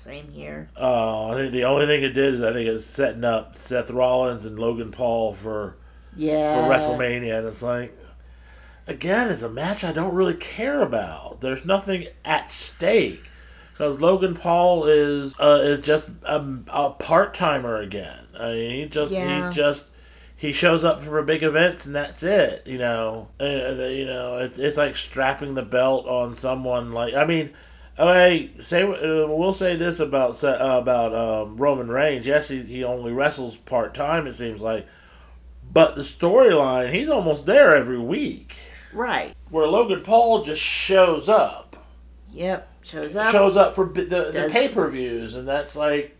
Same 0.04 0.28
here. 0.30 0.68
uh, 0.78 1.28
I 1.30 1.34
think 1.36 1.52
the 1.52 1.64
only 1.64 1.86
thing 1.86 2.02
it 2.02 2.10
did 2.10 2.34
is 2.34 2.40
I 2.42 2.52
think 2.52 2.68
it's 2.68 2.84
setting 2.84 3.24
up 3.24 3.56
Seth 3.56 3.90
Rollins 3.90 4.44
and 4.44 4.58
Logan 4.58 4.90
Paul 4.90 5.32
for 5.34 5.76
Yeah. 6.16 6.54
for 6.54 6.70
WrestleMania, 6.72 7.38
and 7.38 7.46
it's 7.46 7.62
like, 7.62 7.96
again, 8.86 9.30
it's 9.30 9.42
a 9.42 9.48
match 9.48 9.82
I 9.84 9.92
don't 9.92 10.14
really 10.14 10.34
care 10.34 10.82
about. 10.82 11.40
There's 11.40 11.64
nothing 11.64 12.06
at 12.24 12.50
stake 12.50 13.30
because 13.72 13.98
Logan 14.00 14.34
Paul 14.34 14.84
is 14.86 15.34
uh, 15.40 15.60
is 15.62 15.80
just 15.80 16.08
a, 16.24 16.44
a 16.68 16.90
part 16.90 17.34
timer 17.34 17.76
again. 17.76 18.26
I 18.38 18.52
mean, 18.52 18.70
he 18.82 18.86
just 18.86 19.10
Yeah. 19.12 19.48
he 19.48 19.54
just 19.54 19.86
he 20.36 20.52
shows 20.52 20.84
up 20.84 21.02
for 21.02 21.22
big 21.22 21.42
events 21.42 21.86
and 21.86 21.94
that's 21.94 22.22
it. 22.22 22.62
You 22.66 22.76
know, 22.78 23.28
uh, 23.40 23.44
you 23.44 24.04
know, 24.06 24.36
it's 24.38 24.58
it's 24.58 24.76
like 24.76 24.96
strapping 24.96 25.54
the 25.54 25.62
belt 25.62 26.06
on 26.06 26.34
someone. 26.34 26.92
Like, 26.92 27.14
I 27.14 27.24
mean. 27.24 27.50
Okay, 27.96 28.50
say 28.60 28.82
uh, 28.82 29.26
we'll 29.28 29.52
say 29.52 29.76
this 29.76 30.00
about 30.00 30.42
uh, 30.42 30.56
about 30.82 31.14
um, 31.14 31.56
Roman 31.56 31.88
Reigns. 31.88 32.26
Yes, 32.26 32.48
he, 32.48 32.62
he 32.62 32.82
only 32.82 33.12
wrestles 33.12 33.56
part 33.56 33.94
time. 33.94 34.26
It 34.26 34.32
seems 34.32 34.60
like, 34.60 34.86
but 35.72 35.94
the 35.94 36.02
storyline, 36.02 36.92
he's 36.92 37.08
almost 37.08 37.46
there 37.46 37.74
every 37.76 37.98
week. 37.98 38.56
Right. 38.92 39.34
Where 39.48 39.66
Logan 39.68 40.02
Paul 40.02 40.42
just 40.44 40.60
shows 40.60 41.28
up, 41.28 41.76
Yep. 42.32 42.68
Shows 42.82 43.14
up. 43.16 43.32
shows 43.32 43.56
up 43.56 43.74
for 43.76 43.86
the, 43.86 44.04
the 44.04 44.48
pay 44.50 44.68
per 44.68 44.90
views, 44.90 45.36
and 45.36 45.46
that's 45.46 45.76
like 45.76 46.16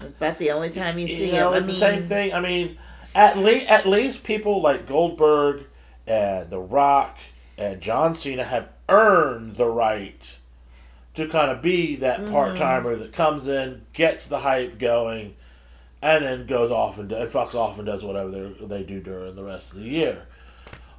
It's 0.00 0.12
about 0.12 0.38
the 0.38 0.50
only 0.50 0.70
time 0.70 0.98
you 0.98 1.06
see 1.08 1.26
you 1.26 1.32
know 1.32 1.52
him. 1.52 1.58
it's 1.58 1.68
I 1.68 1.72
the 1.72 1.78
same 1.78 2.08
thing. 2.08 2.32
I 2.32 2.40
mean, 2.40 2.78
at 3.14 3.36
least 3.36 3.66
at 3.66 3.86
least 3.86 4.24
people 4.24 4.62
like 4.62 4.86
Goldberg 4.86 5.64
and 6.06 6.48
The 6.48 6.58
Rock 6.58 7.18
and 7.58 7.80
John 7.82 8.14
Cena 8.14 8.44
have 8.44 8.70
earned 8.88 9.56
the 9.56 9.68
right 9.68 10.36
to 11.20 11.28
kind 11.28 11.50
of 11.50 11.62
be 11.62 11.96
that 11.96 12.20
Mm-hmm. 12.20 12.32
part 12.32 12.56
timer 12.56 12.96
that 12.96 13.12
comes 13.12 13.46
in, 13.48 13.82
gets 13.92 14.26
the 14.26 14.40
hype 14.40 14.78
going, 14.78 15.34
and 16.02 16.24
then 16.24 16.46
goes 16.46 16.70
off 16.70 16.98
and, 16.98 17.08
do- 17.08 17.16
and 17.16 17.30
fucks 17.30 17.54
off 17.54 17.78
and 17.78 17.86
does 17.86 18.02
whatever 18.02 18.30
they 18.30 18.66
they 18.66 18.82
do 18.82 19.00
during 19.00 19.34
the 19.36 19.44
rest 19.44 19.72
of 19.72 19.78
the 19.78 19.88
year. 19.88 20.26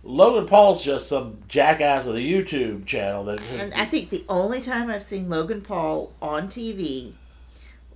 Logan 0.04 0.48
Paul's 0.48 0.84
just 0.84 1.08
some 1.08 1.38
jackass 1.48 2.06
with 2.06 2.16
a 2.16 2.20
YouTube 2.20 2.86
channel 2.88 3.24
that 3.26 3.40
And 3.42 3.72
I 3.76 3.86
think 3.86 4.10
the 4.10 4.26
only 4.28 4.60
time 4.60 4.90
I've 4.90 5.04
seen 5.04 5.30
Logan 5.30 5.62
Paul 5.62 6.12
on 6.22 6.48
TV 6.48 7.14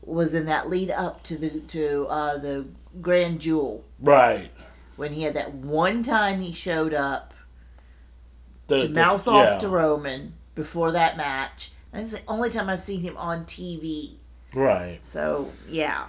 was 0.04 0.36
in 0.36 0.46
that 0.46 0.70
lead 0.70 0.92
up 0.92 1.24
to 1.24 1.36
the 1.38 1.50
to 1.62 2.06
uh, 2.08 2.38
the 2.38 2.66
Crown 3.02 3.40
Jewel 3.40 3.84
right 4.00 4.52
when 4.98 5.14
he 5.14 5.24
had 5.24 5.34
that 5.34 5.52
one 5.54 6.04
time 6.04 6.42
he 6.42 6.54
showed 6.54 6.94
up 6.94 7.34
the, 8.68 8.84
to 8.84 8.88
the- 8.88 8.94
mouth 8.94 9.24
yeah. 9.26 9.34
off 9.34 9.60
to 9.62 9.68
Roman 9.70 10.34
before 10.54 10.92
that 10.92 11.18
match. 11.18 11.72
It's 11.96 12.12
the 12.12 12.22
only 12.28 12.50
time 12.50 12.70
I've 12.70 12.82
seen 12.82 13.02
him 13.02 13.16
on 13.18 13.46
TV. 13.46 14.14
right. 14.54 15.00
So 15.04 15.52
yeah, 15.70 16.06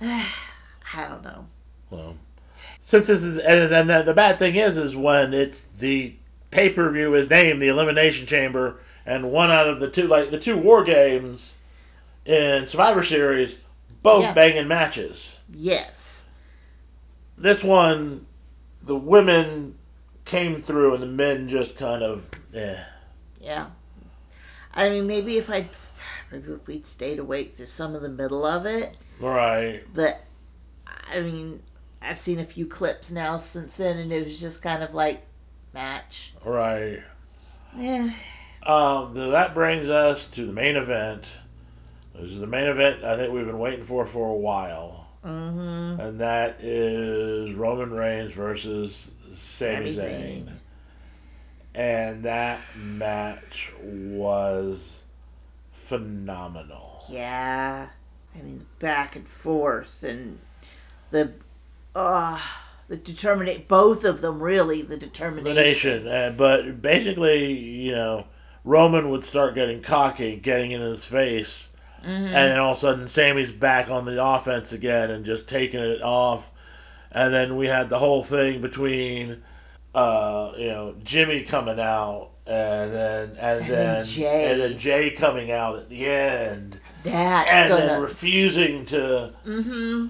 I 0.00 0.24
don't 1.08 1.22
know. 1.22 1.46
Well, 1.90 2.16
since 2.80 3.06
this 3.06 3.22
is, 3.22 3.38
and 3.38 3.70
then 3.70 3.86
the, 3.86 4.02
the 4.02 4.14
bad 4.14 4.38
thing 4.38 4.56
is, 4.56 4.76
is 4.76 4.94
when 4.96 5.32
it's 5.34 5.66
the 5.78 6.14
pay 6.50 6.70
per 6.70 6.90
view 6.90 7.14
is 7.14 7.28
named 7.28 7.60
the 7.62 7.68
Elimination 7.68 8.26
Chamber, 8.26 8.80
and 9.06 9.30
one 9.30 9.50
out 9.50 9.68
of 9.68 9.80
the 9.80 9.90
two, 9.90 10.06
like 10.06 10.30
the 10.30 10.38
two 10.38 10.56
War 10.56 10.84
Games 10.84 11.56
in 12.24 12.66
Survivor 12.66 13.02
Series, 13.04 13.56
both 14.02 14.22
Yeah. 14.22 14.32
banging 14.34 14.68
matches. 14.68 15.36
Yes, 15.52 16.24
This 17.36 17.62
one, 17.64 18.26
the 18.82 18.96
women 18.96 19.76
came 20.24 20.60
through, 20.60 20.94
and 20.94 21.02
the 21.02 21.06
men 21.06 21.48
just 21.48 21.76
kind 21.76 22.02
of, 22.02 22.28
eh. 22.54 22.76
yeah. 23.40 23.66
I 24.78 24.88
mean, 24.90 25.06
maybe 25.06 25.36
if 25.36 25.50
I, 25.50 25.68
maybe 26.32 26.52
if 26.52 26.66
we'd 26.66 26.86
stayed 26.86 27.18
awake 27.18 27.54
through 27.54 27.66
some 27.66 27.94
of 27.94 28.02
the 28.02 28.08
middle 28.08 28.46
of 28.46 28.66
it. 28.66 28.96
Right. 29.20 29.82
But 29.94 30.24
I 31.12 31.20
mean, 31.20 31.62
I've 32.00 32.18
seen 32.18 32.38
a 32.38 32.44
few 32.44 32.66
clips 32.66 33.10
now 33.10 33.38
since 33.38 33.74
then, 33.76 33.98
and 33.98 34.12
it 34.12 34.24
was 34.24 34.40
just 34.40 34.62
kind 34.62 34.82
of 34.82 34.94
like 34.94 35.26
match. 35.74 36.32
Right. 36.44 37.00
Yeah, 37.76 38.10
Um, 38.64 39.14
th- 39.14 39.30
that 39.30 39.52
brings 39.54 39.88
us 39.90 40.24
to 40.26 40.46
the 40.46 40.52
main 40.52 40.76
event. 40.76 41.30
This 42.14 42.30
is 42.32 42.40
the 42.40 42.46
main 42.46 42.64
event 42.66 43.04
I 43.04 43.16
think 43.16 43.32
we've 43.32 43.44
been 43.46 43.58
waiting 43.58 43.84
for 43.84 44.06
for 44.06 44.28
a 44.30 44.34
while. 44.36 45.06
mm-hmm. 45.24 46.00
and 46.00 46.20
that 46.20 46.60
is 46.60 47.54
Roman 47.54 47.90
Reigns 47.92 48.32
versus 48.32 49.10
Sami, 49.30 49.92
Sami 49.92 50.08
Zayn. 50.08 50.52
And 51.78 52.24
that 52.24 52.60
match 52.76 53.72
was 53.82 55.02
phenomenal. 55.72 57.04
yeah. 57.08 57.88
I 58.34 58.42
mean, 58.42 58.66
back 58.78 59.16
and 59.16 59.26
forth, 59.26 60.02
and 60.02 60.38
the, 61.10 61.32
uh 61.94 62.40
the 62.88 62.96
determinate. 62.96 63.68
Both 63.68 64.04
of 64.04 64.20
them 64.20 64.42
really 64.42 64.82
the 64.82 64.96
determination. 64.96 66.06
uh, 66.08 66.34
but 66.36 66.80
basically, 66.82 67.52
you 67.52 67.92
know, 67.92 68.26
Roman 68.64 69.10
would 69.10 69.24
start 69.24 69.54
getting 69.54 69.82
cocky, 69.82 70.36
getting 70.36 70.72
in 70.72 70.80
his 70.80 71.04
face, 71.04 71.68
and 72.02 72.32
then 72.34 72.58
all 72.58 72.72
of 72.72 72.78
a 72.78 72.80
sudden, 72.80 73.08
Sami's 73.08 73.52
back 73.52 73.90
on 73.90 74.04
the 74.04 74.22
offense 74.24 74.72
again 74.72 75.10
and 75.10 75.24
just 75.24 75.46
taking 75.48 75.80
it 75.80 76.00
off. 76.02 76.50
And 77.10 77.34
then 77.34 77.56
we 77.56 77.66
had 77.66 77.88
the 77.88 77.98
whole 77.98 78.22
thing 78.22 78.60
between, 78.60 79.42
uh, 79.98 80.52
you 80.56 80.66
know, 80.68 80.94
Jimmy 81.02 81.42
coming 81.42 81.80
out, 81.80 82.30
and 82.46 82.92
then 82.92 83.28
and, 83.30 83.38
And 83.40 83.60
then, 83.62 83.68
then 83.68 84.04
Jey. 84.04 84.52
and 84.52 84.60
then 84.60 84.78
Jey 84.78 85.10
coming 85.10 85.50
out 85.50 85.76
at 85.76 85.88
the 85.88 86.06
end, 86.06 86.78
That's 87.02 87.50
and 87.50 87.68
gonna. 87.68 87.86
then 87.86 88.00
refusing 88.02 88.86
to 88.86 89.34
mm-hmm. 89.46 90.06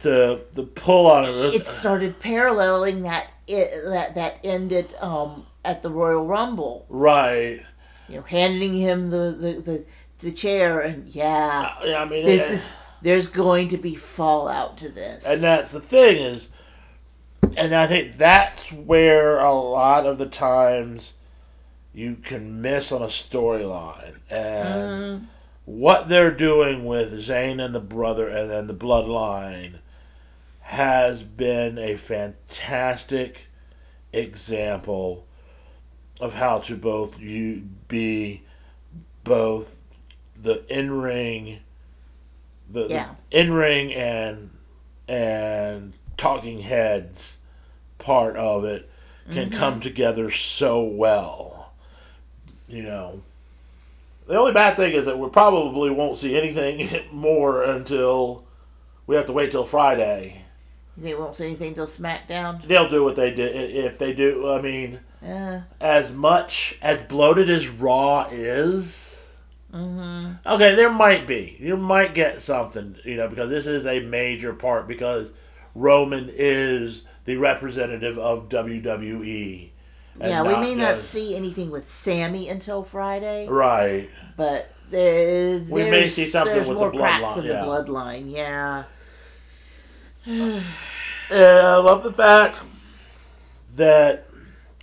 to 0.00 0.40
the 0.52 0.62
pull 0.64 1.06
on 1.06 1.24
it. 1.24 1.54
It 1.54 1.66
started 1.66 2.20
paralleling 2.20 3.02
that 3.02 3.28
it 3.46 3.70
that 3.86 4.14
that 4.14 4.38
ended 4.44 4.94
um 5.00 5.46
at 5.64 5.82
the 5.82 5.90
Royal 5.90 6.26
Rumble. 6.26 6.86
right. 6.88 7.62
You 8.08 8.16
know, 8.16 8.22
handing 8.22 8.74
him 8.74 9.10
the 9.10 9.30
the 9.38 9.52
the, 9.60 9.84
the 10.18 10.30
chair, 10.32 10.80
and 10.80 11.08
yeah. 11.08 11.72
Uh, 11.82 11.94
I 11.94 12.04
mean, 12.04 12.26
There's 12.26 12.42
it- 12.42 12.48
this. 12.48 12.76
There's 13.00 13.26
going 13.26 13.66
to 13.68 13.78
be 13.78 13.96
fallout 13.96 14.78
to 14.78 14.88
this. 14.88 15.26
And 15.26 15.42
that's 15.42 15.72
the 15.72 15.80
thing 15.80 16.22
is, 16.22 16.46
and 17.56 17.74
I 17.74 17.86
think 17.86 18.16
that's 18.16 18.70
where 18.72 19.38
a 19.38 19.52
lot 19.52 20.06
of 20.06 20.18
the 20.18 20.26
times 20.26 21.14
you 21.94 22.16
can 22.16 22.60
miss 22.62 22.90
on 22.92 23.02
a 23.02 23.06
storyline 23.06 24.16
and 24.30 25.22
Mm, 25.22 25.26
what 25.64 26.08
they're 26.08 26.30
doing 26.34 26.84
with 26.86 27.12
Zayn 27.12 27.62
and 27.64 27.74
the 27.74 27.80
brother 27.80 28.28
and 28.28 28.50
then 28.50 28.66
the 28.66 28.74
bloodline 28.74 29.78
has 30.62 31.22
been 31.22 31.78
a 31.78 31.96
fantastic 31.96 33.46
example 34.12 35.26
of 36.20 36.34
how 36.34 36.58
to 36.58 36.76
both 36.76 37.20
you 37.20 37.62
be 37.88 38.42
both 39.24 39.78
the 40.40 40.64
in 40.74 40.90
ring 40.92 41.60
the, 42.70 42.86
Yeah. 42.88 43.14
in 43.30 43.52
ring 43.52 43.92
and 43.92 44.50
and 45.08 45.92
talking 46.22 46.60
heads 46.60 47.38
part 47.98 48.36
of 48.36 48.64
it 48.64 48.88
can 49.32 49.50
mm-hmm. 49.50 49.58
come 49.58 49.80
together 49.80 50.30
so 50.30 50.80
well. 50.84 51.72
You 52.68 52.84
know. 52.84 53.22
The 54.28 54.38
only 54.38 54.52
bad 54.52 54.76
thing 54.76 54.92
is 54.92 55.04
that 55.06 55.18
we 55.18 55.28
probably 55.30 55.90
won't 55.90 56.18
see 56.18 56.38
anything 56.38 56.88
more 57.12 57.64
until 57.64 58.44
we 59.08 59.16
have 59.16 59.26
to 59.26 59.32
wait 59.32 59.50
till 59.50 59.64
Friday. 59.64 60.44
They 60.96 61.14
won't 61.14 61.36
see 61.36 61.46
anything 61.46 61.74
till 61.74 61.86
SmackDown? 61.86 62.62
They'll 62.68 62.88
do 62.88 63.02
what 63.02 63.16
they 63.16 63.34
did 63.34 63.56
if 63.74 63.98
they 63.98 64.12
do. 64.12 64.48
I 64.48 64.60
mean, 64.62 65.00
Yeah. 65.20 65.62
as 65.80 66.12
much 66.12 66.78
as 66.80 67.02
bloated 67.02 67.50
as 67.50 67.66
Raw 67.66 68.28
is. 68.30 69.18
Mm-hmm. 69.74 70.34
Okay, 70.46 70.74
there 70.76 70.90
might 70.90 71.26
be. 71.26 71.56
You 71.58 71.76
might 71.76 72.14
get 72.14 72.40
something, 72.40 72.96
you 73.04 73.16
know, 73.16 73.26
because 73.26 73.50
this 73.50 73.66
is 73.66 73.86
a 73.86 74.00
major 74.00 74.52
part 74.52 74.86
because 74.86 75.32
Roman 75.74 76.30
is 76.32 77.02
the 77.24 77.36
representative 77.36 78.18
of 78.18 78.48
WWE. 78.48 79.70
Yeah, 80.20 80.42
we 80.42 80.56
may 80.56 80.74
not 80.74 80.98
see 80.98 81.34
anything 81.34 81.70
with 81.70 81.88
Sami 81.88 82.48
until 82.48 82.82
Friday, 82.84 83.48
Right. 83.48 84.10
but 84.36 84.70
there, 84.90 85.58
there's, 85.58 85.70
We 85.70 85.90
may 85.90 86.06
see 86.06 86.26
something 86.26 86.56
with 86.58 86.68
more 86.68 86.90
the 86.90 86.98
cracks 86.98 87.32
bloodline, 87.32 87.38
in 87.38 87.44
yeah. 87.44 87.52
the 87.64 87.66
bloodline. 87.66 88.30
Yeah. 90.26 90.60
And 91.30 91.66
I 91.66 91.76
love 91.78 92.02
the 92.02 92.12
fact 92.12 92.58
that 93.76 94.26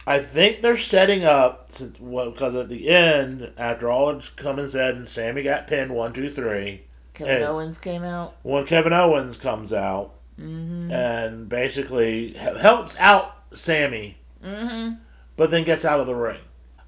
I 0.07 0.17
think 0.17 0.61
they're 0.61 0.77
setting 0.77 1.23
up 1.23 1.65
since 1.71 1.99
well, 1.99 2.31
because 2.31 2.55
at 2.55 2.69
the 2.69 2.89
end, 2.89 3.51
after 3.55 3.87
all 3.91 4.09
it's 4.09 4.29
come 4.29 4.57
and 4.57 4.67
said, 4.67 4.95
and 4.95 5.07
Sami 5.07 5.43
got 5.43 5.67
pinned 5.67 5.91
one, 5.91 6.11
two, 6.11 6.31
three. 6.31 6.85
Kevin 7.13 7.43
Owens 7.43 7.77
came 7.77 8.03
out. 8.03 8.35
when 8.41 8.65
Kevin 8.65 8.93
Owens 8.93 9.37
comes 9.37 9.71
out 9.71 10.15
Mm-hmm. 10.39 10.89
and 10.91 11.49
basically 11.49 12.31
helps 12.33 12.95
out 12.97 13.35
Sami, 13.53 14.17
mm-hmm. 14.41 14.93
but 15.35 15.51
then 15.51 15.65
gets 15.65 15.83
out 15.83 15.99
of 15.99 16.07
the 16.07 16.15
ring. 16.15 16.39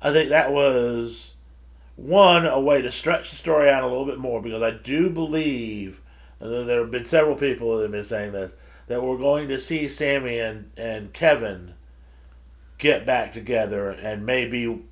I 0.01 0.13
think 0.13 0.29
that 0.29 0.53
was 0.53 1.33
one 1.97 2.45
a 2.45 2.59
way 2.59 2.81
to 2.81 2.91
stretch 2.91 3.29
the 3.29 3.35
story 3.35 3.69
out 3.69 3.83
a 3.83 3.87
little 3.87 4.05
bit 4.05 4.19
more 4.19 4.41
because 4.41 4.61
I 4.61 4.71
do 4.71 5.09
believe 5.09 6.01
there 6.39 6.79
have 6.79 6.91
been 6.91 7.05
several 7.05 7.35
people 7.35 7.75
that 7.75 7.83
have 7.83 7.91
been 7.91 8.03
saying 8.03 8.31
this 8.31 8.53
that 8.87 9.03
we're 9.03 9.17
going 9.17 9.47
to 9.49 9.59
see 9.59 9.87
Sami 9.87 10.39
and, 10.39 10.71
and 10.75 11.13
Kevin 11.13 11.73
get 12.77 13.05
back 13.05 13.31
together 13.31 13.89
and 13.91 14.25
maybe 14.25 14.83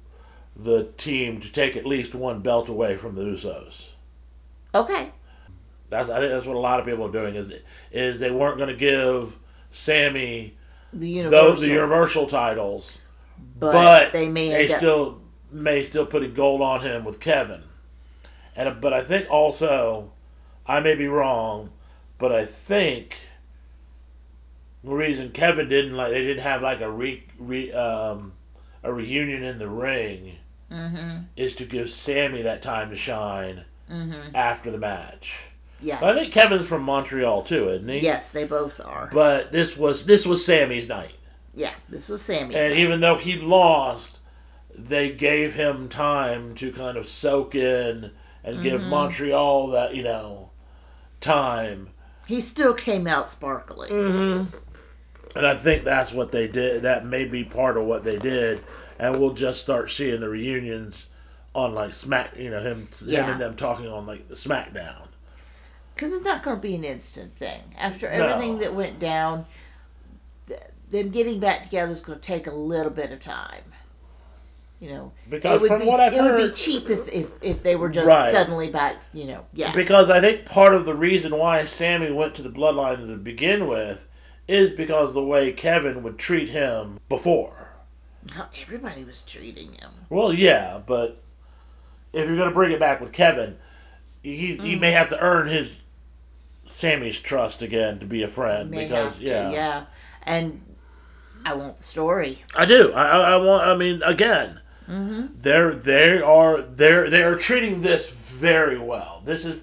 the 0.55 0.91
team 0.97 1.39
to 1.41 1.51
take 1.51 1.75
at 1.75 1.85
least 1.85 2.13
one 2.13 2.41
belt 2.41 2.69
away 2.69 2.97
from 2.97 3.15
the 3.15 3.23
Usos. 3.23 3.89
Okay. 4.75 5.11
That's 5.89 6.09
I 6.09 6.19
think 6.19 6.31
that's 6.31 6.45
what 6.45 6.55
a 6.55 6.59
lot 6.59 6.79
of 6.79 6.85
people 6.85 7.05
are 7.07 7.11
doing 7.11 7.35
is 7.35 7.51
is 7.91 8.19
they 8.19 8.31
weren't 8.31 8.57
going 8.57 8.69
to 8.69 8.75
give 8.75 9.35
Sami 9.71 10.55
The 10.93 11.09
Universal. 11.09 11.47
those 11.49 11.61
the 11.61 11.67
Universal 11.67 12.27
titles, 12.27 12.99
but, 13.57 13.71
but 13.71 14.11
they 14.13 14.27
may 14.27 14.49
they 14.49 14.67
still 14.67 15.21
may 15.51 15.81
still 15.83 16.05
put 16.05 16.23
a 16.23 16.27
gold 16.27 16.61
on 16.61 16.81
him 16.81 17.03
with 17.03 17.19
Kevin, 17.19 17.63
and 18.55 18.79
but 18.79 18.93
I 18.93 19.03
think 19.03 19.29
also 19.31 20.11
I 20.67 20.79
may 20.79 20.93
be 20.95 21.07
wrong, 21.07 21.71
but 22.19 22.31
I 22.31 22.45
think 22.45 23.17
the 24.83 24.93
reason 24.93 25.31
Kevin 25.31 25.67
didn't 25.69 25.95
like 25.97 26.11
they 26.11 26.21
didn't 26.23 26.43
have 26.43 26.61
like 26.61 26.81
a 26.81 26.89
re, 26.91 27.23
re 27.37 27.71
um 27.73 28.33
a 28.83 28.93
reunion 28.93 29.43
in 29.43 29.59
the 29.59 29.69
ring 29.69 30.35
Mm-hmm. 30.71 31.21
is 31.35 31.55
to 31.55 31.65
give 31.65 31.89
Sami 31.89 32.43
that 32.43 32.61
time 32.61 32.91
to 32.91 32.95
shine 32.95 33.65
Mm-hmm. 33.91 34.35
after 34.35 34.69
the 34.69 34.77
match. 34.77 35.35
Yeah. 35.81 35.99
But 35.99 36.17
I 36.17 36.19
think 36.21 36.33
Kevin's 36.33 36.67
from 36.67 36.83
Montreal 36.83 37.43
too, 37.43 37.69
isn't 37.69 37.87
he? 37.87 37.99
Yes, 37.99 38.31
they 38.31 38.43
both 38.45 38.81
are. 38.81 39.09
But 39.13 39.51
this 39.51 39.77
was 39.77 40.05
this 40.05 40.25
was 40.25 40.43
Sami's 40.45 40.87
night, 40.89 41.13
Yeah, 41.55 41.73
this 41.87 42.09
was 42.09 42.21
Sami's. 42.21 42.55
and 42.55 42.73
night. 42.73 42.79
even 42.79 42.99
though 43.01 43.15
he 43.17 43.37
lost, 43.37 44.19
they 44.75 45.11
gave 45.11 45.53
him 45.55 45.87
time 45.89 46.53
to 46.55 46.71
kind 46.71 46.97
of 46.97 47.07
soak 47.07 47.55
in 47.55 48.11
and 48.43 48.61
give 48.63 48.81
Mm-hmm. 48.81 48.89
Montreal 48.89 49.67
that 49.69 49.95
you 49.95 50.03
know 50.03 50.51
time. 51.21 51.89
he 52.27 52.41
still 52.41 52.73
came 52.73 53.07
out 53.07 53.29
sparkling. 53.29 53.91
Mm. 53.91 54.47
And 55.35 55.45
I 55.45 55.55
think 55.55 55.83
that's 55.83 56.11
what 56.11 56.31
they 56.31 56.47
did. 56.47 56.81
That 56.81 57.05
may 57.05 57.23
be 57.25 57.43
part 57.43 57.77
of 57.77 57.85
what 57.85 58.03
they 58.03 58.17
did, 58.17 58.63
and 58.97 59.19
we'll 59.19 59.33
just 59.33 59.61
start 59.61 59.91
seeing 59.91 60.21
the 60.21 60.29
reunions 60.29 61.07
on 61.53 61.73
like 61.75 61.93
Smack. 61.93 62.35
You 62.37 62.49
know 62.51 62.61
him, 62.61 62.87
him 62.99 63.07
Yeah. 63.07 63.31
and 63.31 63.39
them 63.39 63.55
talking 63.55 63.87
on 63.87 64.05
like 64.07 64.27
the 64.27 64.35
SmackDown. 64.35 65.03
Because 65.99 66.13
it's 66.13 66.23
not 66.23 66.43
going 66.43 66.55
to 66.55 66.61
be 66.61 66.75
an 66.75 66.85
instant 66.85 67.35
thing. 67.37 67.59
After 67.77 68.07
No. 68.09 68.23
everything 68.25 68.59
that 68.59 68.73
went 68.73 68.99
down, 68.99 69.45
th- 70.47 70.61
them 70.89 71.09
getting 71.09 71.41
back 71.41 71.63
together 71.63 71.91
is 71.91 71.99
going 71.99 72.17
to 72.17 72.25
take 72.25 72.47
a 72.47 72.51
little 72.53 72.89
bit 72.89 73.11
of 73.11 73.19
time. 73.19 73.63
You 74.79 74.91
know, 74.91 75.11
Because 75.29 75.61
it 75.61 75.67
from 75.67 75.81
be, 75.81 75.87
what 75.87 75.99
I've 75.99 76.13
it 76.13 76.21
would 76.21 76.37
be 76.51 76.55
cheap 76.55 76.89
if, 76.89 77.05
if, 77.09 77.27
if 77.41 77.63
they 77.63 77.75
were 77.75 77.89
just 77.89 78.07
Right. 78.07 78.31
suddenly 78.31 78.69
back. 78.69 79.01
You 79.13 79.25
know, 79.25 79.45
yeah, 79.51 79.73
Because 79.73 80.09
I 80.09 80.21
think 80.21 80.45
part 80.45 80.73
of 80.73 80.85
the 80.85 80.95
reason 80.95 81.37
why 81.37 81.65
Sami 81.65 82.11
went 82.13 82.33
to 82.35 82.41
the 82.43 82.49
bloodline 82.49 83.05
to 83.05 83.17
begin 83.17 83.67
with 83.67 84.07
is 84.47 84.71
because 84.71 85.13
the 85.13 85.21
way 85.21 85.51
Kevin 85.51 86.01
would 86.03 86.17
treat 86.17 86.47
him 86.47 87.01
before. 87.09 87.71
how 88.31 88.47
everybody 88.61 89.03
was 89.03 89.21
treating 89.23 89.73
him. 89.73 89.91
Well, 90.09 90.31
yeah, 90.33 90.79
but 90.85 91.21
if 92.13 92.25
you're 92.25 92.37
going 92.37 92.47
to 92.47 92.55
bring 92.55 92.71
it 92.71 92.79
back 92.79 93.01
with 93.01 93.11
Kevin, 93.11 93.57
he, 94.23 94.55
he 94.55 94.75
Mm. 94.75 94.79
may 94.79 94.91
have 94.91 95.09
to 95.09 95.19
earn 95.19 95.47
his 95.49 95.81
Sami's 96.69 97.19
trust 97.19 97.61
again 97.61 97.99
to 97.99 98.05
be 98.05 98.23
a 98.23 98.27
friend 98.27 98.69
May 98.71 98.83
because 98.83 99.17
have 99.17 99.25
to, 99.27 99.31
yeah. 99.33 99.51
yeah. 99.51 99.85
And 100.23 100.61
I 101.45 101.53
want 101.53 101.77
the 101.77 101.83
story. 101.83 102.43
I 102.55 102.65
do. 102.65 102.93
I, 102.93 103.33
I, 103.33 103.35
want. 103.37 103.63
I 103.63 103.75
mean, 103.75 104.01
again, 104.03 104.61
Mm-hmm. 104.89 105.39
they're 105.39 105.75
they 105.75 106.19
are 106.19 106.63
they're 106.63 107.11
they 107.11 107.21
are 107.21 107.35
treating 107.35 107.81
this 107.81 108.09
very 108.09 108.79
well. 108.79 109.21
This 109.23 109.45
is 109.45 109.61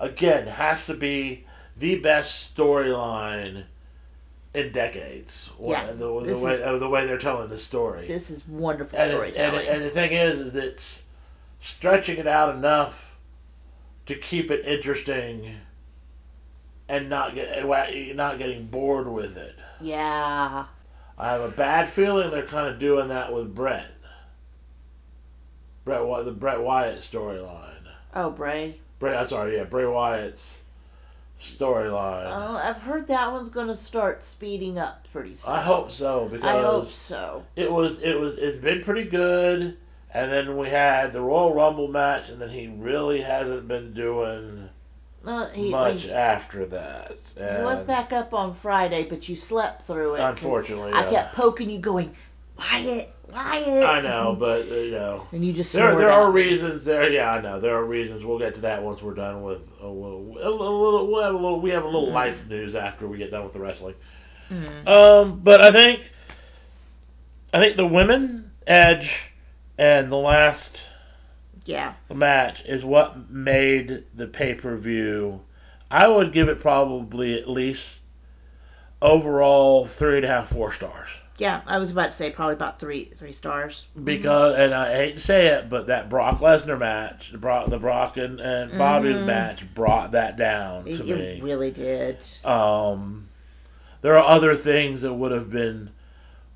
again 0.00 0.48
has 0.48 0.86
to 0.86 0.94
be 0.94 1.46
the 1.76 1.94
best 2.00 2.56
storyline 2.56 3.66
in 4.52 4.72
decades. 4.72 5.48
Yeah, 5.60 5.92
the, 5.92 5.94
the 5.94 6.20
this 6.26 6.42
way 6.42 6.52
is- 6.54 6.60
uh, 6.60 6.76
the 6.78 6.88
way 6.88 7.06
they're 7.06 7.18
telling 7.18 7.50
the 7.50 7.58
story. 7.58 8.08
This 8.08 8.30
is 8.30 8.48
wonderful 8.48 8.98
and, 8.98 9.12
it's, 9.12 9.24
and, 9.26 9.34
storytelling. 9.34 9.68
and 9.68 9.82
the 9.84 9.90
thing 9.90 10.10
is, 10.12 10.40
is 10.40 10.56
it's 10.56 11.04
stretching 11.60 12.18
it 12.18 12.26
out 12.26 12.52
enough 12.52 13.16
to 14.06 14.16
keep 14.16 14.50
it 14.50 14.64
interesting 14.66 15.54
and 16.88 17.08
not 17.08 17.34
get 17.34 17.66
not 18.16 18.38
getting 18.38 18.66
bored 18.66 19.08
with 19.08 19.36
it. 19.36 19.56
yeah, 19.80 20.66
I 21.18 21.32
have 21.32 21.40
a 21.40 21.56
bad 21.56 21.88
feeling 21.88 22.30
they're 22.30 22.46
kind 22.46 22.68
of 22.68 22.78
doing 22.78 23.08
that 23.08 23.32
with 23.32 23.54
Brett. 23.54 23.90
Brett, 25.84 26.24
the 26.24 26.32
Brett 26.32 26.62
Wyatt 26.62 27.00
storyline. 27.00 27.88
oh 28.14 28.30
Bray. 28.30 28.80
Bray, 28.98 29.16
I'm 29.16 29.26
sorry, 29.26 29.56
yeah, 29.56 29.64
Bray 29.64 29.86
Wyatt's 29.86 30.62
storyline. 31.40 32.26
Oh, 32.26 32.56
I've 32.56 32.82
heard 32.82 33.06
that 33.08 33.32
one's 33.32 33.48
going 33.50 33.66
to 33.66 33.74
start 33.74 34.22
speeding 34.22 34.78
up 34.78 35.06
pretty 35.12 35.34
soon. 35.34 35.54
I 35.54 35.60
hope 35.62 35.90
so 35.90 36.28
because 36.30 36.46
I 36.46 36.62
hope 36.62 36.90
so. 36.90 37.44
it 37.54 37.70
was 37.70 38.00
it 38.00 38.18
was 38.18 38.36
it's 38.38 38.56
been 38.56 38.82
pretty 38.82 39.04
good. 39.04 39.76
And 40.16 40.30
then 40.30 40.56
we 40.56 40.68
had 40.70 41.12
the 41.12 41.20
Royal 41.20 41.52
Rumble 41.52 41.88
match, 41.88 42.28
and 42.28 42.40
then 42.40 42.50
he 42.50 42.68
really 42.68 43.22
hasn't 43.22 43.66
been 43.66 43.92
doing 43.92 44.68
Uh, 45.26 45.48
he, 45.50 45.70
much 45.70 46.02
he, 46.02 46.12
after 46.12 46.66
that. 46.66 47.16
he 47.34 47.64
was 47.64 47.82
back 47.82 48.12
up 48.12 48.34
on 48.34 48.54
Friday, 48.54 49.04
but 49.04 49.28
you 49.28 49.36
slept 49.36 49.82
through 49.82 50.16
it. 50.16 50.20
Unfortunately, 50.20 50.92
I 50.92 51.08
kept 51.10 51.34
poking 51.34 51.70
you, 51.70 51.78
going, 51.78 52.14
Wyatt, 52.58 53.10
Wyatt. 53.32 53.88
I 53.88 54.00
know, 54.02 54.36
but 54.38 54.70
uh, 54.70 54.74
you 54.74 54.90
know. 54.90 55.26
And 55.32 55.44
you 55.44 55.52
just 55.52 55.72
There, 55.72 55.96
there 55.96 56.10
are 56.10 56.30
reasons 56.30 56.84
there. 56.84 57.10
Yeah, 57.10 57.30
I 57.32 57.40
know 57.40 57.58
there 57.58 57.74
are 57.74 57.84
reasons. 57.84 58.22
We'll 58.24 58.38
get 58.38 58.54
to 58.56 58.60
that 58.62 58.82
once 58.82 59.00
we're 59.02 59.14
done 59.14 59.42
with. 59.42 59.62
Uh, 59.82 59.90
we'll, 59.90 60.36
a 60.40 60.50
little, 60.50 61.06
we'll 61.10 61.22
have 61.22 61.34
a 61.34 61.38
little. 61.38 61.60
We 61.60 61.70
have 61.70 61.84
a 61.84 61.86
little 61.86 62.04
Mm-hmm. 62.06 62.14
life 62.14 62.46
news 62.48 62.74
after 62.74 63.08
we 63.08 63.16
get 63.18 63.30
done 63.30 63.44
with 63.44 63.54
the 63.54 63.60
wrestling. 63.60 63.94
Um, 64.86 65.40
but 65.42 65.60
I 65.62 65.72
think, 65.72 66.10
I 67.52 67.58
think 67.58 67.76
the 67.76 67.86
women 67.86 68.52
Edge 68.66 69.30
and 69.78 70.12
the 70.12 70.16
last 70.18 70.82
Yeah, 71.64 71.94
match 72.12 72.62
is 72.66 72.84
what 72.84 73.30
made 73.30 74.04
the 74.14 74.26
pay 74.26 74.54
per 74.54 74.76
view. 74.76 75.40
I 75.90 76.08
would 76.08 76.32
give 76.32 76.48
it 76.48 76.60
probably 76.60 77.38
at 77.40 77.48
least 77.48 78.02
overall 79.00 79.86
three 79.86 80.16
and 80.16 80.24
a 80.24 80.28
half, 80.28 80.48
four 80.48 80.72
stars. 80.72 81.08
yeah. 81.36 81.60
I 81.66 81.78
was 81.78 81.90
about 81.90 82.06
to 82.06 82.12
say 82.12 82.30
probably 82.30 82.54
about 82.54 82.78
three 82.78 83.06
three 83.16 83.32
stars. 83.32 83.86
because 84.02 84.56
and 84.56 84.74
I 84.74 84.92
hate 84.94 85.14
to 85.14 85.20
say 85.20 85.48
it, 85.48 85.68
but 85.68 85.86
that 85.88 86.08
Brock 86.08 86.38
Lesnar 86.40 86.78
match, 86.78 87.32
the 87.32 87.38
Brock, 87.38 87.68
the 87.68 87.78
Brock 87.78 88.16
and, 88.16 88.40
and 88.40 88.76
Bobby 88.78 89.12
match 89.14 89.72
brought 89.74 90.12
that 90.12 90.36
down 90.36 90.84
to 90.84 90.90
it 90.90 91.06
me. 91.06 91.40
really 91.42 91.70
did. 91.70 92.24
Um, 92.44 93.28
there 94.00 94.16
are 94.18 94.24
other 94.26 94.54
things 94.54 95.02
that 95.02 95.14
would 95.14 95.32
have 95.32 95.50
been 95.50 95.90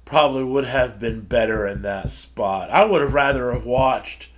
probably 0.04 0.44
would 0.44 0.64
have 0.64 0.98
been 0.98 1.20
better 1.20 1.66
in 1.66 1.82
that 1.82 2.10
spot. 2.10 2.70
I 2.70 2.84
would 2.86 3.02
have 3.02 3.12
rather 3.12 3.52
have 3.52 3.66
watched 3.66 4.28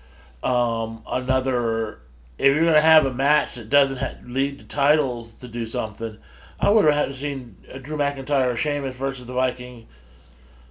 um, 0.43 1.03
another. 1.11 2.01
If 2.39 2.47
you're 2.47 2.63
going 2.63 2.73
to 2.75 2.81
have 2.81 3.05
a 3.05 3.13
match 3.13 3.57
that 3.57 3.69
doesn't 3.69 3.99
ha- 3.99 4.15
lead 4.25 4.61
to 4.61 4.65
titles 4.65 5.33
to 5.35 5.49
do 5.49 5.67
something, 5.67 6.17
I 6.59 6.71
would 6.71 6.91
have 6.93 7.15
seen 7.15 7.57
Drew 7.83 7.99
McIntyre 7.99 8.53
or 8.53 8.57
Sheamus 8.57 8.97
versus 8.97 9.27
the 9.27 9.35
Viking, 9.35 9.87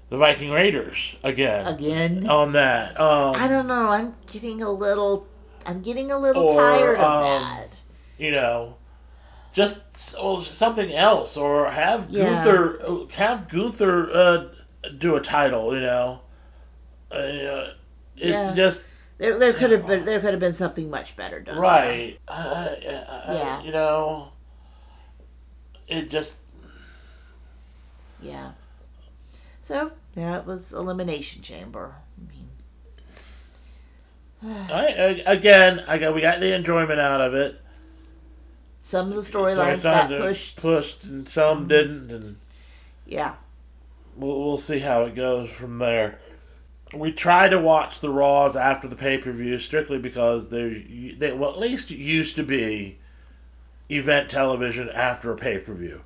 the 0.09 0.17
Viking 0.17 0.49
Raiders 0.49 1.15
again 1.23 1.67
Again. 1.67 2.27
on 2.27 2.53
that. 2.53 2.99
Um, 2.99 3.35
I 3.35 3.47
don't 3.47 3.67
know. 3.67 3.89
I'm 3.89 4.15
getting 4.31 4.63
a 4.63 4.71
little. 4.71 5.27
I'm 5.65 5.81
getting 5.81 6.09
a 6.11 6.17
little 6.17 6.49
Or, 6.49 6.59
tired 6.59 6.97
of 6.97 7.03
um, 7.03 7.23
that. 7.43 7.77
you 8.17 8.31
know, 8.31 8.77
just 9.53 9.79
or 10.19 10.43
something 10.43 10.91
else, 10.91 11.37
or 11.37 11.69
have 11.69 12.09
Yeah. 12.09 12.43
Gunther 12.43 13.05
have 13.13 13.47
Gunther 13.47 14.09
uh, 14.11 14.45
do 14.97 15.15
a 15.15 15.21
title. 15.21 15.75
You 15.75 15.81
know, 15.81 16.19
uh, 17.11 17.17
it 17.17 18.29
Yeah. 18.29 18.53
just 18.55 18.81
There, 19.19 19.37
there 19.37 19.53
could 19.53 19.69
have 19.71 19.85
been. 19.85 20.05
There 20.05 20.19
could 20.19 20.31
have 20.31 20.39
been 20.39 20.53
something 20.53 20.89
much 20.89 21.15
better 21.15 21.39
done. 21.41 21.59
right. 21.59 22.17
Uh, 22.27 22.31
uh, 22.31 22.89
uh, 23.27 23.33
Yeah. 23.33 23.61
you 23.63 23.71
know, 23.71 24.29
it 25.87 26.09
just 26.09 26.35
Yeah. 28.21 28.53
So 29.61 29.91
yeah, 30.15 30.39
it 30.39 30.45
was 30.45 30.73
elimination 30.73 31.41
chamber. 31.41 31.95
I 32.17 32.21
mean, 34.43 34.65
I, 34.71 34.85
I, 35.27 35.33
again. 35.33 35.83
I 35.87 35.97
got 35.97 36.15
we 36.15 36.21
got 36.21 36.39
the 36.39 36.53
enjoyment 36.55 36.99
out 36.99 37.19
of 37.21 37.33
it. 37.33 37.59
some 38.81 39.09
of 39.09 39.15
the 39.15 39.23
So 39.23 39.37
storylines 39.37 39.73
it's 39.75 39.83
got 39.83 40.09
pushed. 40.09 40.57
pushed, 40.61 41.03
and 41.03 41.27
some 41.27 41.67
didn't, 41.67 42.09
and 42.11 42.37
Yeah. 43.05 43.35
we'll, 44.15 44.39
we'll 44.39 44.57
see 44.57 44.79
how 44.79 45.03
it 45.03 45.13
goes 45.15 45.49
from 45.49 45.77
there. 45.79 46.19
We 46.95 47.11
try 47.11 47.49
to 47.49 47.59
watch 47.59 47.99
the 47.99 48.09
Raws 48.09 48.55
after 48.55 48.87
the 48.87 48.95
pay 48.95 49.17
per 49.17 49.31
view 49.31 49.59
strictly 49.59 49.99
because 49.99 50.49
they 50.49 51.15
they 51.17 51.31
well 51.33 51.51
at 51.51 51.59
least 51.59 51.91
used 51.91 52.35
to 52.37 52.43
be 52.43 52.97
event 53.89 54.29
television 54.29 54.89
after 54.89 55.31
a 55.31 55.35
pay 55.35 55.59
per 55.59 55.73
view 55.73 56.03